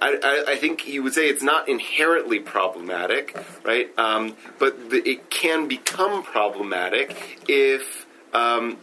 I, 0.00 0.44
I, 0.48 0.56
think 0.56 0.86
you 0.86 1.02
would 1.02 1.14
say 1.14 1.28
it's 1.28 1.42
not 1.42 1.68
inherently 1.68 2.40
problematic, 2.40 3.36
right? 3.64 3.88
Um, 3.98 4.36
but 4.58 4.90
the, 4.90 4.98
it 5.08 5.30
can 5.30 5.66
become 5.66 6.22
problematic 6.22 7.40
if 7.48 8.06
um, 8.32 8.78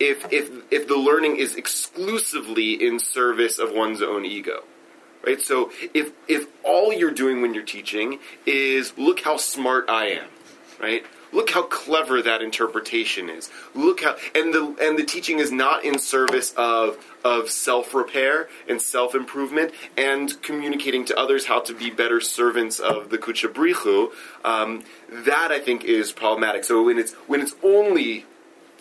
if 0.00 0.32
if 0.32 0.50
if 0.70 0.88
the 0.88 0.96
learning 0.96 1.36
is 1.36 1.54
exclusively 1.54 2.74
in 2.74 2.98
service 2.98 3.58
of 3.58 3.72
one's 3.72 4.02
own 4.02 4.24
ego. 4.24 4.64
Right? 5.24 5.40
So 5.40 5.70
if 5.94 6.10
if 6.26 6.46
all 6.64 6.92
you're 6.92 7.12
doing 7.12 7.42
when 7.42 7.54
you're 7.54 7.62
teaching 7.62 8.18
is 8.44 8.92
look 8.98 9.20
how 9.20 9.36
smart 9.36 9.88
I 9.88 10.06
am, 10.06 10.28
right? 10.80 11.04
Look 11.32 11.50
how 11.50 11.62
clever 11.62 12.22
that 12.22 12.42
interpretation 12.42 13.30
is. 13.30 13.50
Look 13.74 14.02
how 14.02 14.16
and 14.34 14.52
the 14.52 14.76
and 14.80 14.98
the 14.98 15.04
teaching 15.04 15.38
is 15.38 15.50
not 15.50 15.84
in 15.84 15.98
service 15.98 16.52
of 16.56 17.02
of 17.24 17.50
self 17.50 17.94
repair 17.94 18.48
and 18.68 18.80
self 18.80 19.14
improvement 19.14 19.72
and 19.96 20.40
communicating 20.42 21.04
to 21.06 21.18
others 21.18 21.46
how 21.46 21.60
to 21.60 21.74
be 21.74 21.90
better 21.90 22.20
servants 22.20 22.78
of 22.78 23.10
the 23.10 23.18
Kudsha 23.18 23.52
Brich 23.52 23.76
Hu. 23.76 24.12
Um, 24.44 24.84
that 25.08 25.50
I 25.50 25.58
think 25.58 25.84
is 25.84 26.12
problematic. 26.12 26.64
So 26.64 26.82
when 26.84 26.98
it's 26.98 27.12
when 27.26 27.40
it's 27.40 27.54
only 27.62 28.26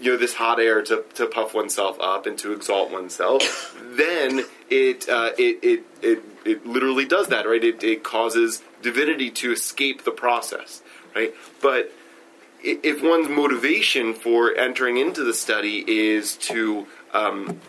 you 0.02 0.12
know 0.12 0.18
this 0.18 0.34
hot 0.34 0.60
air 0.60 0.82
to, 0.82 1.04
to 1.16 1.28
puff 1.28 1.54
oneself 1.54 2.00
up 2.02 2.26
and 2.26 2.38
to 2.40 2.54
exalt 2.54 2.92
oneself, 2.92 3.78
then 3.96 4.44
it, 4.70 5.08
uh, 5.08 5.32
it 5.38 5.60
it 5.64 5.84
it 6.02 6.24
it 6.44 6.66
literally 6.66 7.06
does 7.06 7.28
that, 7.28 7.48
right? 7.48 7.64
It 7.64 7.84
it 7.84 8.04
causes 8.04 8.62
divinity 8.82 9.30
to 9.30 9.52
escape 9.52 10.04
the 10.04 10.12
process, 10.12 10.82
right? 11.16 11.34
But 11.62 11.92
if 12.64 13.04
one's 13.04 13.30
motivation 13.30 14.14
for 14.14 14.54
entering 14.56 14.98
into 14.98 15.24
the 15.24 15.34
study 15.34 15.84
is 15.88 16.38
to 16.38 16.88
um, 17.14 17.60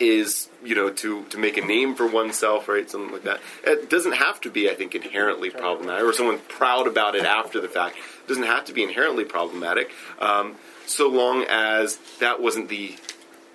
is 0.00 0.48
you 0.64 0.74
know 0.74 0.90
to 0.90 1.24
to 1.24 1.38
make 1.38 1.56
a 1.56 1.64
name 1.64 1.94
for 1.94 2.06
oneself, 2.06 2.68
right? 2.68 2.90
Something 2.90 3.12
like 3.12 3.24
that. 3.24 3.40
It 3.64 3.90
doesn't 3.90 4.12
have 4.12 4.40
to 4.42 4.50
be, 4.50 4.68
I 4.70 4.74
think, 4.74 4.94
inherently 4.94 5.50
problematic, 5.50 6.04
or 6.04 6.12
someone 6.12 6.38
proud 6.48 6.86
about 6.86 7.14
it 7.14 7.24
after 7.24 7.60
the 7.60 7.68
fact. 7.68 7.96
It 7.96 8.28
doesn't 8.28 8.44
have 8.44 8.64
to 8.66 8.72
be 8.72 8.82
inherently 8.82 9.24
problematic, 9.24 9.92
um, 10.18 10.56
so 10.86 11.08
long 11.08 11.44
as 11.48 11.98
that 12.18 12.42
wasn't 12.42 12.68
the 12.68 12.96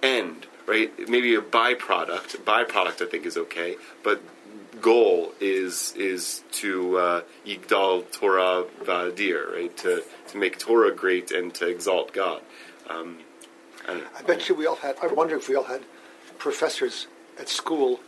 end, 0.02 0.46
right? 0.66 0.92
Maybe 1.10 1.36
a 1.36 1.42
byproduct. 1.42 2.38
Byproduct, 2.44 3.02
I 3.02 3.10
think, 3.10 3.26
is 3.26 3.38
okay, 3.38 3.76
but 4.04 4.22
goal 4.82 5.34
is 5.40 5.94
is 5.98 6.44
to 6.52 6.98
uh, 6.98 7.22
yigdal 7.46 8.10
Torah 8.12 8.66
vadir, 8.84 9.54
right? 9.54 9.76
To 9.78 10.04
to 10.28 10.38
make 10.38 10.60
Torah 10.60 10.94
great 10.94 11.32
and 11.32 11.54
to 11.56 11.68
exalt 11.68 12.14
God. 12.14 12.42
Um, 12.90 13.20
I. 13.88 14.02
I 14.18 14.22
bet 14.24 14.50
you 14.50 14.56
we 14.56 14.66
all 14.66 14.76
had. 14.76 14.96
I 15.02 15.08
wonder 15.08 15.36
if 15.36 15.50
we 15.50 15.56
all 15.56 15.64
had 15.64 15.82
professors 16.38 17.08
at 17.40 17.50
school 17.50 18.00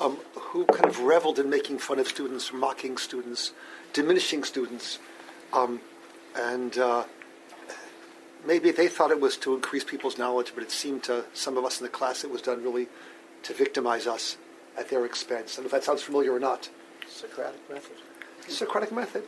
um, 0.00 0.18
who 0.34 0.64
kind 0.66 0.86
of 0.86 1.00
reveled 1.00 1.38
in 1.38 1.48
making 1.48 1.78
fun 1.78 1.98
of 1.98 2.08
students, 2.08 2.52
mocking 2.52 2.96
students, 2.96 3.52
diminishing 3.92 4.44
students, 4.44 4.98
um, 5.52 5.80
and 6.36 6.78
uh, 6.78 7.04
maybe 8.46 8.70
they 8.70 8.88
thought 8.88 9.10
it 9.10 9.20
was 9.20 9.36
to 9.38 9.54
increase 9.54 9.84
people's 9.84 10.18
knowledge, 10.18 10.52
but 10.54 10.62
it 10.62 10.70
seemed 10.70 11.02
to 11.04 11.24
some 11.32 11.56
of 11.56 11.64
us 11.64 11.80
in 11.80 11.84
the 11.84 11.90
class 11.90 12.24
it 12.24 12.30
was 12.30 12.42
done 12.42 12.62
really 12.62 12.88
to 13.42 13.54
victimize 13.54 14.06
us 14.06 14.36
at 14.76 14.88
their 14.88 15.04
expense. 15.04 15.58
And 15.58 15.66
if 15.66 15.72
that 15.72 15.84
sounds 15.84 16.02
familiar 16.02 16.32
or 16.32 16.40
not, 16.40 16.68
Socratic 17.08 17.68
method. 17.70 17.96
Socratic 18.48 18.92
method 18.92 19.24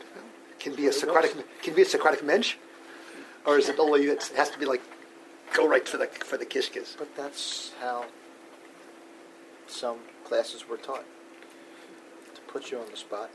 can 0.59 0.75
be 0.75 0.87
a 0.87 0.91
Socratic 0.91 1.33
can 1.61 1.75
be 1.75 1.81
a 1.81 1.85
Socratic 1.85 2.23
mensch, 2.23 2.55
or 3.45 3.57
is 3.57 3.69
it 3.69 3.79
only 3.79 4.05
it 4.05 4.31
has 4.35 4.49
to 4.49 4.59
be 4.59 4.65
like 4.65 4.81
go 5.53 5.67
right 5.67 5.87
for 5.87 5.97
the 5.97 6.07
for 6.07 6.37
the 6.37 6.45
kishkis? 6.45 6.97
But 6.97 7.15
that's 7.15 7.73
how 7.79 8.05
some 9.67 9.97
classes 10.25 10.67
were 10.67 10.77
taught. 10.77 11.05
To 12.35 12.41
put 12.41 12.71
you 12.71 12.79
on 12.79 12.89
the 12.89 12.97
spot. 12.97 13.29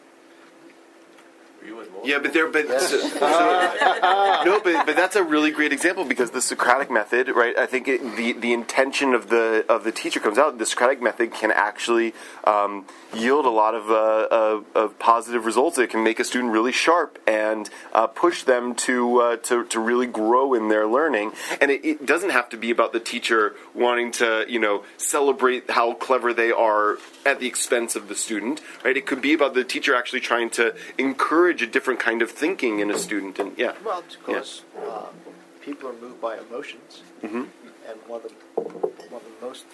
Yeah, 2.04 2.18
but 2.18 2.32
there, 2.32 2.48
but 2.48 2.66
so- 2.80 2.98
so- 3.00 3.18
no, 4.44 4.60
but 4.64 4.86
but 4.86 4.96
that's 4.96 5.16
a 5.16 5.22
really 5.22 5.50
great 5.50 5.72
example 5.72 6.04
because 6.04 6.30
the 6.30 6.40
Socratic 6.40 6.90
method, 6.90 7.28
right? 7.28 7.56
I 7.58 7.66
think 7.66 7.88
it, 7.88 8.00
the 8.16 8.32
the 8.32 8.52
intention 8.52 9.12
of 9.14 9.28
the 9.28 9.64
of 9.68 9.84
the 9.84 9.92
teacher 9.92 10.20
comes 10.20 10.38
out. 10.38 10.56
The 10.58 10.66
Socratic 10.66 11.02
method 11.02 11.32
can 11.32 11.52
actually 11.52 12.14
um, 12.44 12.86
yield 13.14 13.44
a 13.44 13.50
lot 13.50 13.74
of, 13.74 13.90
uh, 13.90 14.28
of 14.30 14.64
of 14.74 14.98
positive 14.98 15.44
results. 15.44 15.78
It 15.78 15.90
can 15.90 16.02
make 16.02 16.18
a 16.18 16.24
student 16.24 16.52
really 16.52 16.72
sharp 16.72 17.18
and 17.26 17.68
uh, 17.92 18.06
push 18.06 18.44
them 18.44 18.74
to 18.86 19.20
uh, 19.20 19.36
to 19.36 19.64
to 19.66 19.80
really 19.80 20.06
grow 20.06 20.54
in 20.54 20.68
their 20.68 20.86
learning. 20.86 21.32
And 21.60 21.70
it, 21.70 21.84
it 21.84 22.06
doesn't 22.06 22.30
have 22.30 22.48
to 22.50 22.56
be 22.56 22.70
about 22.70 22.92
the 22.92 23.00
teacher 23.00 23.54
wanting 23.74 24.12
to 24.12 24.46
you 24.48 24.58
know 24.58 24.84
celebrate 24.96 25.70
how 25.70 25.92
clever 25.94 26.32
they 26.32 26.50
are 26.52 26.96
at 27.26 27.38
the 27.38 27.46
expense 27.46 27.94
of 27.96 28.08
the 28.08 28.14
student, 28.14 28.60
right? 28.84 28.96
It 28.96 29.06
could 29.06 29.20
be 29.20 29.32
about 29.34 29.54
the 29.54 29.64
teacher 29.64 29.94
actually 29.94 30.20
trying 30.20 30.50
to 30.50 30.74
encourage 30.98 31.60
a 31.62 31.66
different 31.66 32.00
kind 32.00 32.22
of 32.22 32.30
thinking 32.30 32.78
in 32.80 32.90
a 32.90 32.98
student, 32.98 33.38
and 33.38 33.56
yeah, 33.58 33.74
Well, 33.84 34.02
because 34.26 34.62
uh, 34.88 35.06
people 35.60 35.90
are 35.90 35.94
moved 36.00 36.20
by 36.20 36.38
emotions, 36.38 37.02
Mm-hmm. 37.22 37.44
and 37.88 37.98
one 38.06 38.22
of 38.24 38.32
the 38.32 38.60
one 38.62 39.20
of 39.20 39.40
the 39.40 39.46
most 39.46 39.64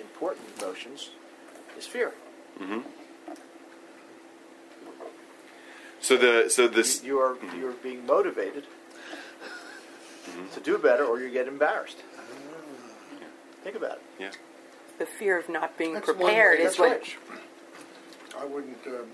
important 0.00 0.46
emotions 0.58 1.10
is 1.78 1.86
fear. 1.86 2.12
So 6.00 6.16
the 6.16 6.48
so 6.48 6.66
this 6.68 7.02
You 7.04 7.18
are 7.18 7.36
you 7.56 7.68
are 7.68 7.72
being 7.82 8.04
motivated 8.06 8.64
to 10.54 10.60
do 10.60 10.78
better, 10.78 11.04
or 11.04 11.20
you 11.20 11.30
get 11.30 11.46
embarrassed. 11.46 11.98
Think 13.62 13.76
about 13.76 13.98
it. 13.98 14.02
yeah 14.18 14.30
The 14.98 15.06
fear 15.06 15.38
of 15.38 15.48
not 15.48 15.76
being 15.78 15.94
That's 15.94 16.06
one 16.06 16.16
prepared 16.16 16.58
way- 16.58 16.64
is 16.64 16.76
That's 16.76 16.78
what. 16.78 16.90
right. 16.90 17.16
I 18.38 18.44
wouldn't 18.44 18.86
um, 18.86 19.06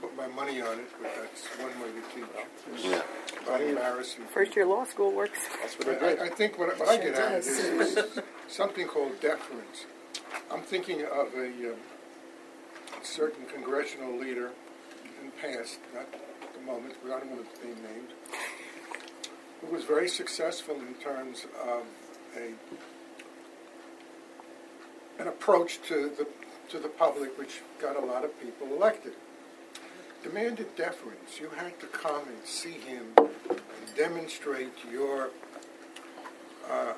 put 0.00 0.16
my 0.16 0.26
money 0.28 0.60
on 0.60 0.78
it, 0.78 0.86
but 1.00 1.10
that's 1.20 1.46
one 1.58 1.70
way 1.80 1.88
to 1.88 2.02
teach. 2.14 2.84
yeah 2.90 3.02
By 3.46 3.60
embarrassing. 3.62 4.24
First 4.32 4.56
year 4.56 4.66
law 4.66 4.84
school 4.84 5.12
works. 5.12 5.38
That's 5.60 5.78
what 5.78 5.86
they 6.00 6.06
I, 6.06 6.10
did. 6.10 6.18
I 6.20 6.28
think 6.28 6.58
what, 6.58 6.78
what 6.78 6.88
I 6.88 6.96
get 6.96 7.14
out 7.18 7.32
of 7.38 7.44
this 7.44 7.58
is 7.64 8.18
something 8.48 8.86
called 8.86 9.20
deference. 9.20 9.86
I'm 10.50 10.62
thinking 10.62 11.02
of 11.04 11.32
a 11.34 11.72
um, 11.72 11.76
certain 13.02 13.46
congressional 13.46 14.18
leader 14.18 14.50
in 15.20 15.26
the 15.26 15.32
past, 15.56 15.78
not 15.94 16.02
at 16.12 16.54
the 16.54 16.60
moment, 16.60 16.94
but 17.02 17.12
I 17.12 17.20
don't 17.20 17.30
want 17.30 17.54
to 17.54 17.66
name 17.66 17.76
names, 17.82 18.10
who 19.60 19.68
was 19.74 19.84
very 19.84 20.08
successful 20.08 20.74
in 20.76 20.94
terms 20.94 21.46
of 21.64 21.84
a 22.36 22.52
an 25.22 25.28
approach 25.28 25.80
to 25.82 26.10
the 26.18 26.26
to 26.68 26.78
the 26.78 26.88
public, 26.88 27.38
which 27.38 27.60
got 27.80 27.96
a 27.96 28.04
lot 28.04 28.24
of 28.24 28.40
people 28.40 28.66
elected. 28.74 29.12
Demanded 30.22 30.74
deference. 30.76 31.40
You 31.40 31.50
had 31.50 31.78
to 31.80 31.86
come 31.86 32.26
and 32.28 32.44
see 32.44 32.72
him 32.72 33.06
and 33.18 33.60
demonstrate 33.96 34.72
your 34.90 35.30
uh, 36.68 36.94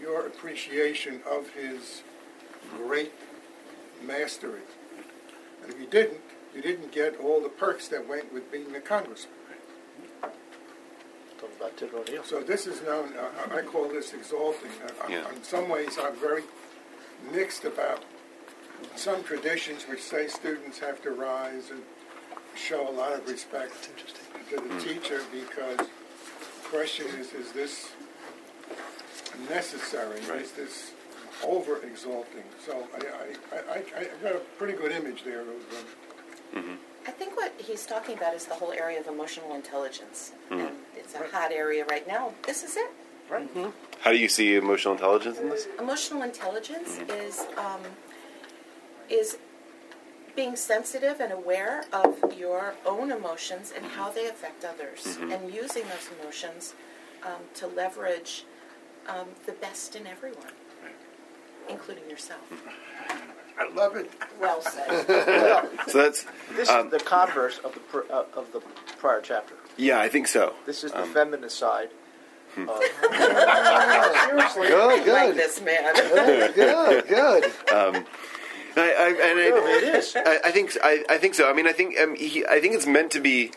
your 0.00 0.26
appreciation 0.26 1.20
of 1.30 1.50
his 1.50 2.02
great 2.76 3.12
mastery. 4.04 4.62
And 5.62 5.72
if 5.72 5.80
you 5.80 5.86
didn't, 5.86 6.20
you 6.54 6.62
didn't 6.62 6.92
get 6.92 7.18
all 7.20 7.40
the 7.40 7.48
perks 7.48 7.88
that 7.88 8.08
went 8.08 8.32
with 8.32 8.50
being 8.52 8.74
a 8.74 8.80
congressman. 8.80 9.34
Talk 10.22 11.50
about 11.58 11.76
Ted 11.76 11.90
O'Neill. 11.94 12.24
So 12.24 12.40
this 12.40 12.66
is 12.66 12.82
known, 12.82 13.14
uh, 13.16 13.54
I 13.54 13.62
call 13.62 13.88
this 13.88 14.12
exalting. 14.12 14.70
Uh, 14.84 15.06
Yeah. 15.08 15.30
In 15.34 15.42
some 15.42 15.68
ways, 15.68 15.98
I'm 16.02 16.16
very 16.16 16.42
mixed 17.32 17.64
about 17.64 18.04
some 18.96 19.22
traditions 19.22 19.84
which 19.84 20.02
say 20.02 20.26
students 20.26 20.78
have 20.78 21.02
to 21.02 21.10
rise 21.10 21.70
and 21.70 21.82
show 22.54 22.88
a 22.88 22.92
lot 22.92 23.12
of 23.12 23.26
respect 23.28 23.90
to 24.48 24.56
the 24.56 24.62
hmm. 24.62 24.78
teacher 24.78 25.20
because 25.32 25.78
the 25.78 26.68
question 26.68 27.06
is, 27.18 27.32
is 27.32 27.52
this 27.52 27.90
necessary? 29.48 30.20
Right. 30.28 30.42
Is 30.42 30.52
this 30.52 30.92
over 31.46 31.78
exalting? 31.82 32.44
So 32.64 32.86
I, 32.94 33.06
I, 33.06 33.56
I, 33.56 33.74
I, 33.74 34.00
I've 34.00 34.22
got 34.22 34.34
a 34.34 34.40
pretty 34.58 34.76
good 34.76 34.92
image 34.92 35.24
there 35.24 35.42
of 35.42 35.48
um, 35.48 36.62
mm-hmm. 36.62 36.74
I 37.06 37.10
think 37.12 37.36
what 37.36 37.54
he's 37.58 37.86
talking 37.86 38.16
about 38.16 38.34
is 38.34 38.44
the 38.44 38.54
whole 38.54 38.72
area 38.72 39.00
of 39.00 39.06
emotional 39.06 39.54
intelligence. 39.54 40.32
Hmm. 40.48 40.60
And 40.60 40.70
it's 40.96 41.14
a 41.14 41.26
hot 41.28 41.52
area 41.52 41.84
right 41.86 42.06
now. 42.06 42.34
This 42.46 42.62
is 42.62 42.76
it. 42.76 42.90
Right. 43.30 43.48
how 44.00 44.10
do 44.10 44.18
you 44.18 44.28
see 44.28 44.56
emotional 44.56 44.94
intelligence 44.94 45.38
in 45.38 45.48
this 45.50 45.66
Emotional 45.78 46.22
intelligence 46.22 46.98
is 47.08 47.40
um, 47.56 47.80
is 49.08 49.38
being 50.36 50.56
sensitive 50.56 51.20
and 51.20 51.32
aware 51.32 51.84
of 51.92 52.34
your 52.38 52.74
own 52.86 53.10
emotions 53.12 53.72
and 53.76 53.84
how 53.84 54.10
they 54.10 54.26
affect 54.26 54.64
others, 54.64 55.18
and 55.20 55.52
using 55.52 55.82
those 55.84 56.08
emotions 56.20 56.74
um, 57.24 57.42
to 57.54 57.66
leverage 57.66 58.44
um, 59.08 59.26
the 59.46 59.52
best 59.52 59.96
in 59.96 60.06
everyone, 60.06 60.52
including 61.68 62.08
yourself. 62.08 62.40
I 63.58 63.68
love 63.74 63.96
it. 63.96 64.10
Well 64.40 64.62
said. 64.62 65.06
so 65.88 65.98
that's 66.02 66.24
This 66.56 66.68
Um, 66.70 66.86
is 66.86 66.92
the 66.92 67.00
converse 67.00 67.58
of 67.58 67.74
the 67.74 67.80
pr- 67.80 68.10
uh, 68.10 68.24
of 68.34 68.52
the 68.52 68.60
prior 68.98 69.20
chapter. 69.20 69.54
yeah 69.76 70.00
I 70.00 70.08
think 70.08 70.26
so 70.28 70.54
This 70.64 70.82
is 70.84 70.92
the 70.92 71.02
Um, 71.02 71.12
feminist 71.12 71.58
side. 71.58 71.90
Hmm. 72.54 72.68
Of, 72.68 72.82
Seriously, 74.24 74.68
Good, 74.68 75.06
like 75.06 75.34
this 75.34 75.60
man. 75.60 75.94
good, 75.94 76.54
good. 76.54 77.08
good. 77.08 77.52
I, 78.76 78.80
I, 78.80 79.08
and 79.08 79.38
I, 79.38 79.76
it 79.76 79.94
is. 79.94 80.16
I, 80.16 80.38
I 80.44 80.50
think 80.50 80.76
I, 80.82 81.04
I 81.08 81.18
think 81.18 81.34
so. 81.34 81.50
I 81.50 81.52
mean, 81.52 81.66
I 81.66 81.72
think 81.72 81.98
um, 81.98 82.14
he, 82.14 82.44
I 82.46 82.60
think 82.60 82.74
it's 82.74 82.86
meant 82.86 83.10
to 83.12 83.20
be 83.20 83.52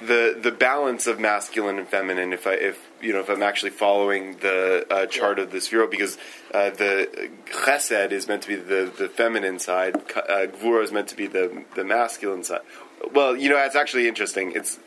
the 0.00 0.38
the 0.40 0.52
balance 0.52 1.06
of 1.06 1.18
masculine 1.18 1.78
and 1.78 1.88
feminine. 1.88 2.32
If 2.32 2.46
I 2.46 2.54
if 2.54 2.78
you 3.00 3.12
know 3.12 3.20
if 3.20 3.28
I'm 3.28 3.42
actually 3.42 3.70
following 3.70 4.36
the 4.38 4.86
uh, 4.90 5.06
chart 5.06 5.38
of 5.38 5.50
this 5.50 5.68
hero, 5.68 5.86
because 5.86 6.18
uh, 6.54 6.70
the 6.70 7.30
chesed 7.46 8.12
is 8.12 8.28
meant 8.28 8.42
to 8.42 8.48
be 8.48 8.56
the, 8.56 8.92
the 8.96 9.08
feminine 9.08 9.58
side, 9.58 10.08
Ka- 10.08 10.20
uh, 10.20 10.46
gvura 10.46 10.82
is 10.84 10.92
meant 10.92 11.08
to 11.08 11.16
be 11.16 11.26
the 11.26 11.64
the 11.74 11.84
masculine 11.84 12.44
side. 12.44 12.60
Well, 13.12 13.36
you 13.36 13.48
know, 13.48 13.58
it's 13.58 13.76
actually 13.76 14.08
interesting. 14.08 14.52
It's 14.54 14.78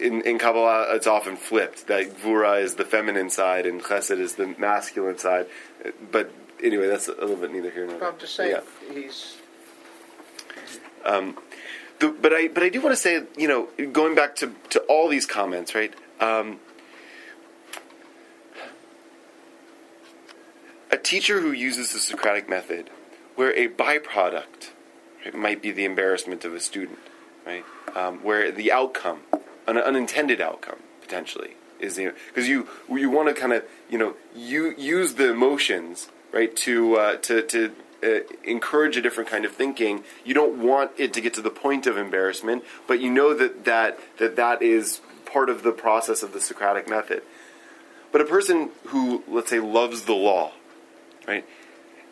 in, 0.00 0.22
in 0.22 0.38
Kabbalah, 0.38 0.94
it's 0.94 1.06
often 1.06 1.36
flipped 1.36 1.86
that 1.88 2.18
Gvura 2.18 2.62
is 2.62 2.74
the 2.74 2.84
feminine 2.84 3.30
side 3.30 3.66
and 3.66 3.82
Chesed 3.82 4.18
is 4.18 4.36
the 4.36 4.54
masculine 4.58 5.18
side. 5.18 5.46
But 6.10 6.30
anyway, 6.62 6.86
that's 6.86 7.08
a 7.08 7.12
little 7.12 7.36
bit 7.36 7.52
neither 7.52 7.70
here 7.70 7.86
nor 7.86 7.98
there. 7.98 8.08
I'm 8.08 8.18
just 8.18 8.34
saying, 8.34 8.56
yeah. 8.56 8.94
he's. 8.94 9.36
Um, 11.04 11.38
the, 12.00 12.10
but 12.10 12.32
I 12.32 12.48
but 12.48 12.62
I 12.62 12.68
do 12.68 12.80
want 12.80 12.92
to 12.94 13.00
say, 13.00 13.22
you 13.36 13.48
know, 13.48 13.68
going 13.92 14.14
back 14.14 14.36
to, 14.36 14.52
to 14.70 14.80
all 14.82 15.08
these 15.08 15.26
comments, 15.26 15.74
right? 15.74 15.94
Um, 16.20 16.60
a 20.90 20.96
teacher 20.96 21.40
who 21.40 21.52
uses 21.52 21.92
the 21.92 21.98
Socratic 21.98 22.48
method, 22.48 22.90
where 23.34 23.52
a 23.56 23.68
byproduct 23.68 24.70
right, 25.24 25.34
might 25.34 25.62
be 25.62 25.70
the 25.70 25.84
embarrassment 25.84 26.44
of 26.44 26.54
a 26.54 26.60
student, 26.60 26.98
right? 27.46 27.64
Um, 27.94 28.18
where 28.18 28.50
the 28.52 28.70
outcome 28.70 29.20
an 29.76 29.82
unintended 29.82 30.40
outcome, 30.40 30.78
potentially, 31.00 31.54
is 31.80 31.96
the 31.96 32.12
because 32.28 32.48
you 32.48 32.68
you 32.88 33.10
want 33.10 33.28
to 33.28 33.34
kind 33.34 33.52
of 33.52 33.64
you 33.88 33.98
know 33.98 34.14
you 34.34 34.74
use 34.76 35.14
the 35.14 35.30
emotions 35.30 36.08
right 36.32 36.54
to 36.56 36.96
uh, 36.96 37.16
to 37.18 37.42
to 37.42 37.72
uh, 38.02 38.20
encourage 38.44 38.96
a 38.96 39.02
different 39.02 39.28
kind 39.28 39.44
of 39.44 39.52
thinking. 39.52 40.04
You 40.24 40.34
don't 40.34 40.62
want 40.62 40.92
it 40.96 41.12
to 41.14 41.20
get 41.20 41.34
to 41.34 41.42
the 41.42 41.50
point 41.50 41.86
of 41.86 41.96
embarrassment, 41.96 42.64
but 42.86 43.00
you 43.00 43.10
know 43.10 43.34
that 43.34 43.64
that 43.64 43.98
that 44.18 44.36
that 44.36 44.62
is 44.62 45.00
part 45.24 45.50
of 45.50 45.62
the 45.62 45.72
process 45.72 46.22
of 46.22 46.32
the 46.32 46.40
Socratic 46.40 46.88
method. 46.88 47.22
But 48.10 48.22
a 48.22 48.24
person 48.24 48.70
who, 48.86 49.22
let's 49.28 49.50
say, 49.50 49.60
loves 49.60 50.02
the 50.02 50.14
law, 50.14 50.52
right, 51.26 51.44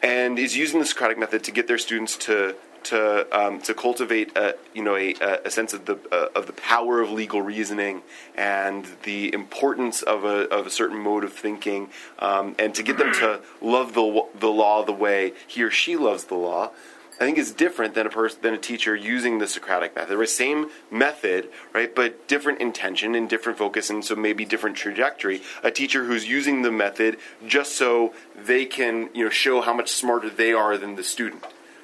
and 0.03 0.39
is 0.39 0.57
using 0.57 0.81
the 0.81 0.87
Socratic 0.87 1.19
method 1.19 1.43
to 1.45 1.51
get 1.51 1.69
their 1.69 1.79
students 1.79 2.17
to 2.19 2.55
to 2.87 3.27
um, 3.37 3.61
to 3.63 3.75
cultivate 3.75 4.37
a 4.37 4.55
you 4.75 4.83
know 4.83 4.97
a, 4.97 5.15
a 5.45 5.51
sense 5.51 5.73
of 5.73 5.87
the 5.87 5.99
uh, 6.13 6.29
of 6.35 6.47
the 6.47 6.53
power 6.53 7.01
of 7.01 7.11
legal 7.11 7.43
reasoning 7.43 8.03
and 8.35 8.87
the 9.03 9.33
importance 9.33 10.03
of 10.03 10.25
a 10.25 10.49
of 10.49 10.67
a 10.67 10.71
certain 10.71 10.99
mode 10.99 11.25
of 11.25 11.33
thinking, 11.33 11.89
um, 12.19 12.55
and 12.59 12.75
to 12.75 12.83
get 12.83 12.99
them 12.99 13.13
to 13.15 13.41
love 13.61 13.95
the 13.95 14.25
the 14.39 14.49
law 14.49 14.85
the 14.85 14.93
way 14.93 15.33
he 15.47 15.63
or 15.63 15.71
she 15.71 15.97
loves 15.97 16.25
the 16.25 16.35
law. 16.35 16.71
I 17.19 17.25
think 17.25 17.39
is 17.39 17.53
different 17.53 17.95
than 17.95 18.07
a 18.07 18.11
person 18.11 18.41
than 18.43 18.53
a 18.53 18.59
teacher 18.59 18.95
using 18.95 19.39
the 19.39 19.47
Socratic 19.47 19.97
method. 19.97 20.19
The 20.19 20.27
same 20.27 20.69
method, 20.91 21.49
right, 21.73 21.95
but 21.95 22.29
different 22.29 22.61
intention 22.61 23.15
and 23.15 23.27
different 23.27 23.57
focus, 23.57 23.89
and 23.89 24.05
so 24.05 24.15
maybe 24.15 24.45
different 24.45 24.77
trajectory. 24.77 25.41
A 25.63 25.71
teacher 25.71 26.05
who's 26.05 26.29
using 26.29 26.61
the 26.61 26.71
method 26.71 27.17
just 27.47 27.73
so 27.73 28.13
they 28.37 28.67
can, 28.67 29.09
you 29.15 29.25
know, 29.25 29.31
show 29.31 29.63
how 29.63 29.73
much 29.73 29.93
smarter 29.93 30.29
they 30.29 30.53
are 30.53 30.77
than 30.77 30.97
the 30.97 31.03
student. 31.03 31.43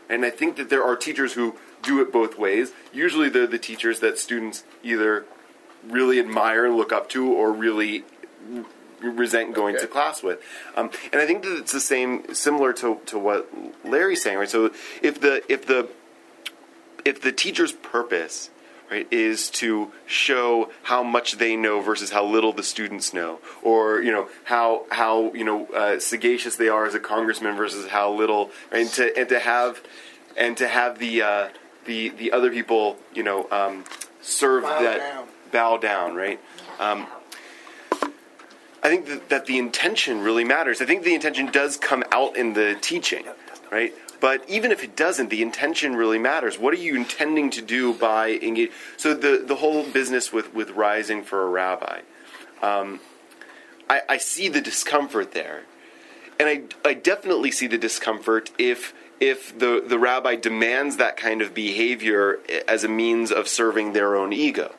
And 0.09 0.25
I 0.25 0.31
think 0.31 0.57
that 0.57 0.69
there 0.71 0.83
are 0.83 0.97
teachers 0.97 1.35
who 1.35 1.57
do 1.83 2.01
it 2.01 2.13
both 2.13 2.39
ways. 2.39 2.73
Usually, 2.93 3.29
they're 3.29 3.47
the 3.47 3.59
teachers 3.59 4.01
that 4.01 4.19
students 4.19 4.65
either 4.83 5.25
really 5.89 6.19
admire 6.21 6.65
and 6.67 6.77
look 6.77 6.93
up 6.93 7.09
to, 7.11 7.33
or 7.33 7.53
really 7.53 8.05
resent 9.01 9.53
going 9.55 9.75
Okay. 9.75 9.83
to 9.85 9.89
class 9.89 10.23
with. 10.23 10.41
Um, 10.77 10.91
and 11.13 11.21
I 11.21 11.27
think 11.27 11.43
that 11.43 11.57
it's 11.59 11.73
the 11.73 11.81
same, 11.81 12.35
similar 12.35 12.73
to, 12.75 13.01
to 13.07 13.19
what 13.19 13.49
Larry's 13.85 14.23
saying, 14.23 14.39
right? 14.39 14.49
So 14.49 14.71
if 15.03 15.21
the 15.21 15.43
if 15.53 15.67
the 15.67 15.89
if 17.05 17.21
the 17.21 17.33
teacher's 17.33 17.73
purpose 17.73 18.51
right 18.93 19.09
is 19.11 19.49
to 19.51 19.91
show 20.07 20.71
how 20.85 21.03
much 21.03 21.39
they 21.39 21.57
know 21.57 21.81
versus 21.81 22.11
how 22.11 22.25
little 22.25 22.53
the 22.53 22.63
students 22.63 23.13
know 23.15 23.39
or 23.63 24.01
you 24.03 24.13
know 24.13 24.29
how 24.45 24.85
how 24.91 25.33
you 25.33 25.45
know 25.45 25.67
uh, 25.69 25.99
sagacious 25.99 26.57
they 26.57 26.69
are 26.69 26.85
as 26.87 26.95
a 26.95 27.01
congressman 27.01 27.57
versus 27.57 27.89
how 27.89 28.13
little 28.13 28.51
right? 28.71 28.83
and 28.83 28.91
to 28.91 29.19
and 29.19 29.29
to 29.29 29.39
have 29.39 29.81
and 30.37 30.57
to 30.57 30.69
have 30.69 30.99
the 30.99 31.23
uh, 31.23 31.49
the 31.87 32.11
the 32.11 32.31
other 32.33 32.51
people 32.51 32.97
you 33.15 33.23
know 33.23 33.49
um, 33.51 33.85
serve 34.21 34.63
Bow 34.65 34.83
that 34.83 34.99
down. 34.99 35.27
bow 35.51 35.77
down 35.79 36.15
right 36.15 36.39
um, 36.79 37.07
I 38.85 38.89
think 38.89 39.07
that, 39.07 39.29
that 39.29 39.47
the 39.47 39.59
intention 39.59 40.23
really 40.23 40.43
matters. 40.43 40.83
I 40.83 40.87
think 40.87 41.05
the 41.05 41.15
intention 41.15 41.47
does 41.53 41.77
come 41.77 42.03
out 42.11 42.37
in 42.37 42.55
the 42.55 42.77
teaching, 42.81 43.25
right? 43.71 43.95
But 44.23 44.49
even 44.49 44.71
if 44.71 44.85
it 44.85 44.95
doesn't, 44.95 45.31
the 45.31 45.43
intention 45.43 45.97
really 45.97 46.19
matters. 46.19 46.57
What 46.57 46.73
are 46.73 46.79
you 46.79 46.95
intending 46.95 47.51
to 47.51 47.61
do 47.61 47.93
by 47.93 48.39
engage? 48.41 48.71
So 48.97 49.15
the 49.15 49.43
the 49.45 49.57
whole 49.57 49.85
business 49.85 50.33
with 50.33 50.55
with 50.55 50.71
rising 50.71 51.25
for 51.25 51.43
a 51.43 51.49
rabbi, 51.49 52.03
um, 52.63 53.01
I, 53.91 54.03
I 54.09 54.17
see 54.19 54.49
the 54.49 54.61
discomfort 54.61 55.33
there, 55.33 55.65
and 56.39 56.49
I 56.49 56.63
I 56.89 56.95
definitely 56.95 57.51
see 57.51 57.67
the 57.67 57.77
discomfort 57.77 58.53
if 58.59 58.95
if 59.19 59.59
the 59.59 59.83
the 59.85 59.99
rabbi 59.99 60.37
demands 60.37 60.99
that 60.99 61.17
kind 61.17 61.43
of 61.43 61.53
behavior 61.53 62.39
as 62.69 62.85
a 62.85 62.89
means 62.89 63.33
of 63.33 63.49
serving 63.49 63.93
their 63.93 64.15
own 64.15 64.33
ego. 64.33 64.77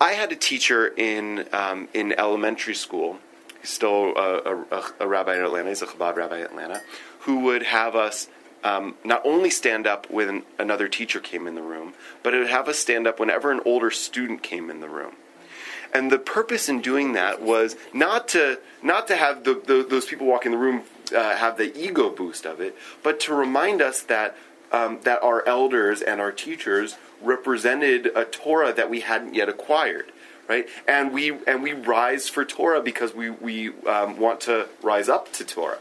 I 0.00 0.12
had 0.12 0.32
a 0.32 0.36
teacher 0.36 0.86
in 0.86 1.46
um, 1.52 1.88
in 1.92 2.18
elementary 2.18 2.74
school. 2.74 3.18
He's 3.60 3.70
still 3.70 4.12
a, 4.16 4.64
a, 4.70 4.84
a 5.00 5.08
rabbi 5.08 5.36
in 5.36 5.42
Atlanta. 5.42 5.70
He's 5.70 5.80
a 5.80 5.86
Chabad 5.86 6.16
rabbi 6.16 6.40
in 6.40 6.44
Atlanta, 6.44 6.82
who 7.24 7.40
would 7.40 7.62
have 7.62 7.94
us 7.96 8.28
um, 8.62 8.94
not 9.04 9.20
only 9.24 9.50
stand 9.50 9.86
up 9.86 10.10
when 10.10 10.42
another 10.58 10.88
teacher 10.88 11.20
came 11.20 11.46
in 11.46 11.54
the 11.54 11.62
room, 11.62 11.92
but 12.22 12.34
it 12.34 12.38
would 12.38 12.48
have 12.48 12.68
us 12.68 12.78
stand 12.78 13.06
up 13.06 13.20
whenever 13.20 13.52
an 13.52 13.60
older 13.66 13.90
student 13.90 14.42
came 14.42 14.70
in 14.70 14.80
the 14.80 14.88
room. 14.88 15.12
And 15.92 16.10
the 16.10 16.18
purpose 16.18 16.68
in 16.68 16.80
doing 16.80 17.12
that 17.12 17.40
was 17.40 17.76
not 17.92 18.26
to 18.28 18.58
not 18.82 19.06
to 19.08 19.16
have 19.16 19.44
the, 19.44 19.54
the, 19.54 19.86
those 19.88 20.06
people 20.06 20.26
walking 20.26 20.52
in 20.52 20.58
the 20.58 20.64
room 20.64 20.82
uh, 21.14 21.36
have 21.36 21.56
the 21.56 21.76
ego 21.78 22.10
boost 22.10 22.46
of 22.46 22.60
it, 22.60 22.76
but 23.02 23.20
to 23.20 23.34
remind 23.34 23.80
us 23.80 24.00
that 24.02 24.36
um, 24.72 24.98
that 25.04 25.22
our 25.22 25.46
elders 25.46 26.02
and 26.02 26.20
our 26.20 26.32
teachers 26.32 26.96
represented 27.22 28.10
a 28.16 28.24
Torah 28.24 28.72
that 28.72 28.90
we 28.90 29.00
hadn't 29.00 29.34
yet 29.34 29.48
acquired, 29.48 30.06
right? 30.48 30.66
And 30.88 31.12
we 31.12 31.38
and 31.46 31.62
we 31.62 31.74
rise 31.74 32.28
for 32.28 32.44
Torah 32.44 32.82
because 32.82 33.14
we 33.14 33.30
we 33.30 33.68
um, 33.84 34.18
want 34.18 34.40
to 34.42 34.68
rise 34.82 35.08
up 35.08 35.32
to 35.34 35.44
Torah. 35.44 35.78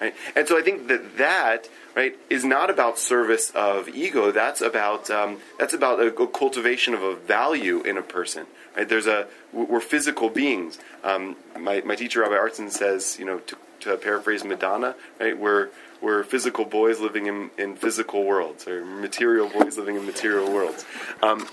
Right? 0.00 0.14
And 0.34 0.48
so 0.48 0.58
I 0.58 0.62
think 0.62 0.88
that 0.88 1.18
that 1.18 1.68
right 1.94 2.16
is 2.30 2.44
not 2.44 2.70
about 2.70 2.98
service 2.98 3.50
of 3.50 3.88
ego. 3.88 4.30
That's 4.30 4.60
about 4.60 5.10
um, 5.10 5.38
that's 5.58 5.74
about 5.74 6.00
a, 6.00 6.10
cultivation 6.10 6.94
of 6.94 7.02
a 7.02 7.14
value 7.14 7.82
in 7.82 7.98
a 7.98 8.02
person. 8.02 8.46
Right? 8.76 8.88
There's 8.88 9.06
a 9.06 9.26
we're 9.52 9.80
physical 9.80 10.30
beings. 10.30 10.78
Um, 11.04 11.36
my 11.58 11.82
my 11.82 11.96
teacher 11.96 12.20
Rabbi 12.20 12.34
Artson 12.34 12.70
says, 12.70 13.18
you 13.18 13.26
know, 13.26 13.40
to, 13.40 13.56
to 13.80 13.96
paraphrase 13.96 14.44
Madonna, 14.44 14.94
right? 15.18 15.38
We're 15.38 15.68
we're 16.00 16.24
physical 16.24 16.64
boys 16.64 16.98
living 17.00 17.26
in, 17.26 17.50
in 17.58 17.76
physical 17.76 18.24
worlds, 18.24 18.66
or 18.66 18.84
material 18.84 19.48
boys 19.48 19.76
living 19.76 19.96
in 19.96 20.06
material 20.06 20.50
worlds, 20.50 20.86
um, 21.22 21.46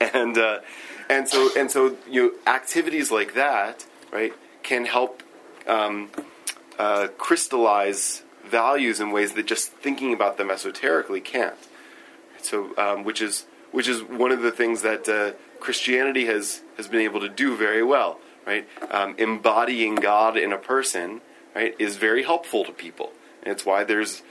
and 0.00 0.38
uh, 0.38 0.60
and 1.10 1.28
so 1.28 1.50
and 1.56 1.70
so 1.70 1.96
you 2.08 2.22
know 2.22 2.52
activities 2.52 3.10
like 3.10 3.34
that, 3.34 3.84
right, 4.10 4.32
can 4.62 4.86
help 4.86 5.22
um, 5.66 6.10
uh, 6.78 7.08
crystallize 7.18 8.22
values 8.44 9.00
in 9.00 9.10
ways 9.10 9.32
that 9.32 9.46
just 9.46 9.72
thinking 9.72 10.12
about 10.12 10.36
them 10.36 10.50
esoterically 10.50 11.20
can't. 11.20 11.56
So, 12.42 12.76
um, 12.76 13.04
which 13.04 13.22
is 13.22 13.46
which 13.72 13.88
is 13.88 14.02
one 14.02 14.30
of 14.30 14.42
the 14.42 14.52
things 14.52 14.82
that 14.82 15.08
uh, 15.08 15.32
Christianity 15.60 16.26
has 16.26 16.62
has 16.76 16.88
been 16.88 17.00
able 17.00 17.20
to 17.20 17.28
do 17.28 17.56
very 17.56 17.82
well, 17.82 18.20
right? 18.46 18.68
Um, 18.90 19.14
embodying 19.18 19.94
God 19.96 20.36
in 20.36 20.52
a 20.52 20.58
person, 20.58 21.22
right, 21.54 21.74
is 21.78 21.96
very 21.96 22.22
helpful 22.22 22.64
to 22.64 22.72
people, 22.72 23.12
and 23.42 23.52
it's 23.52 23.64
why 23.64 23.82
there's 23.84 24.22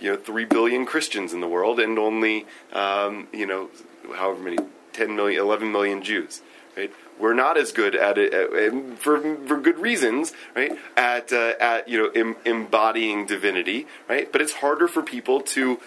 you 0.00 0.10
know 0.10 0.16
three 0.16 0.44
billion 0.44 0.86
Christians 0.86 1.32
in 1.32 1.40
the 1.40 1.48
world 1.48 1.78
and 1.80 1.98
only 1.98 2.46
um, 2.72 3.28
you 3.32 3.46
know 3.46 3.70
however 4.14 4.40
many 4.40 4.58
10 4.92 5.14
million 5.14 5.40
11 5.40 5.70
million 5.70 6.02
Jews 6.02 6.42
right 6.76 6.92
we're 7.20 7.34
not 7.34 7.56
as 7.56 7.72
good 7.72 7.94
at 7.94 8.18
it 8.18 8.32
uh, 8.34 8.94
for 8.96 9.20
for 9.46 9.60
good 9.60 9.78
reasons 9.78 10.32
right 10.54 10.72
at 10.96 11.32
uh, 11.32 11.54
at 11.60 11.88
you 11.88 11.98
know 11.98 12.08
em, 12.10 12.36
embodying 12.44 13.26
divinity 13.26 13.86
right 14.08 14.32
but 14.32 14.40
it's 14.40 14.54
harder 14.54 14.88
for 14.88 15.02
people 15.02 15.40
to 15.40 15.78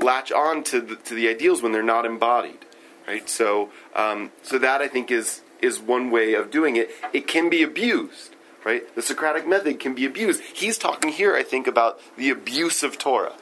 latch 0.00 0.32
on 0.32 0.62
to 0.64 0.80
the, 0.80 0.96
to 0.96 1.14
the 1.14 1.28
ideals 1.28 1.62
when 1.62 1.72
they're 1.72 1.82
not 1.82 2.04
embodied 2.04 2.58
right 3.06 3.28
so 3.28 3.70
um, 3.94 4.30
so 4.42 4.58
that 4.58 4.80
I 4.80 4.88
think 4.88 5.10
is 5.10 5.42
is 5.60 5.78
one 5.78 6.10
way 6.10 6.34
of 6.34 6.50
doing 6.50 6.76
it 6.76 6.90
it 7.12 7.26
can 7.26 7.50
be 7.50 7.62
abused 7.62 8.34
right? 8.64 8.94
The 8.94 9.02
Socratic 9.02 9.46
method 9.46 9.78
can 9.78 9.94
be 9.94 10.06
abused. 10.06 10.40
He's 10.40 10.78
talking 10.78 11.12
here, 11.12 11.36
I 11.36 11.42
think, 11.42 11.66
about 11.66 12.00
the 12.16 12.30
abuse 12.30 12.82
of 12.82 12.98
Torah, 12.98 13.34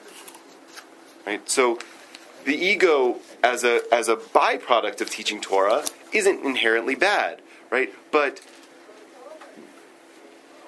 right? 1.25 1.49
So, 1.49 1.79
the 2.45 2.57
ego 2.57 3.21
as 3.43 3.63
a 3.63 3.83
as 3.93 4.09
a 4.09 4.17
byproduct 4.17 5.01
of 5.01 5.09
teaching 5.09 5.41
Torah 5.41 5.85
isn't 6.13 6.45
inherently 6.45 6.95
bad, 6.95 7.43
right? 7.71 7.93
But 8.11 8.41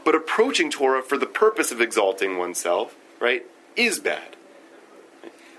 but 0.04 0.14
approaching 0.14 0.70
Torah 0.70 1.02
for 1.02 1.16
the 1.16 1.26
purpose 1.26 1.72
of 1.72 1.80
exalting 1.80 2.36
oneself, 2.36 2.94
right, 3.20 3.44
is 3.74 3.98
bad. 3.98 4.36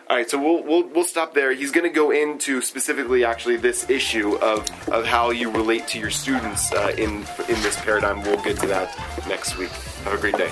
All 0.08 0.16
right, 0.16 0.30
so 0.30 0.40
we'll 0.40 0.64
we'll, 0.64 0.88
we'll 0.88 1.04
stop 1.04 1.34
there. 1.34 1.52
He's 1.54 1.72
going 1.72 1.88
to 1.88 1.94
go 1.94 2.12
into 2.12 2.62
specifically, 2.62 3.26
actually, 3.26 3.58
this 3.58 3.90
issue 3.90 4.36
of, 4.36 4.70
of 4.90 5.06
how 5.06 5.32
you 5.32 5.50
relate 5.50 5.88
to 5.90 6.00
your 6.00 6.12
students 6.12 6.72
uh, 6.74 6.94
in 6.96 7.26
in 7.50 7.62
this 7.64 7.80
paradigm. 7.82 8.22
We'll 8.22 8.42
get 8.44 8.60
to 8.60 8.68
that 8.68 8.96
next 9.28 9.58
week. 9.58 9.72
Have 10.04 10.14
a 10.14 10.18
great 10.18 10.38
day. 10.38 10.52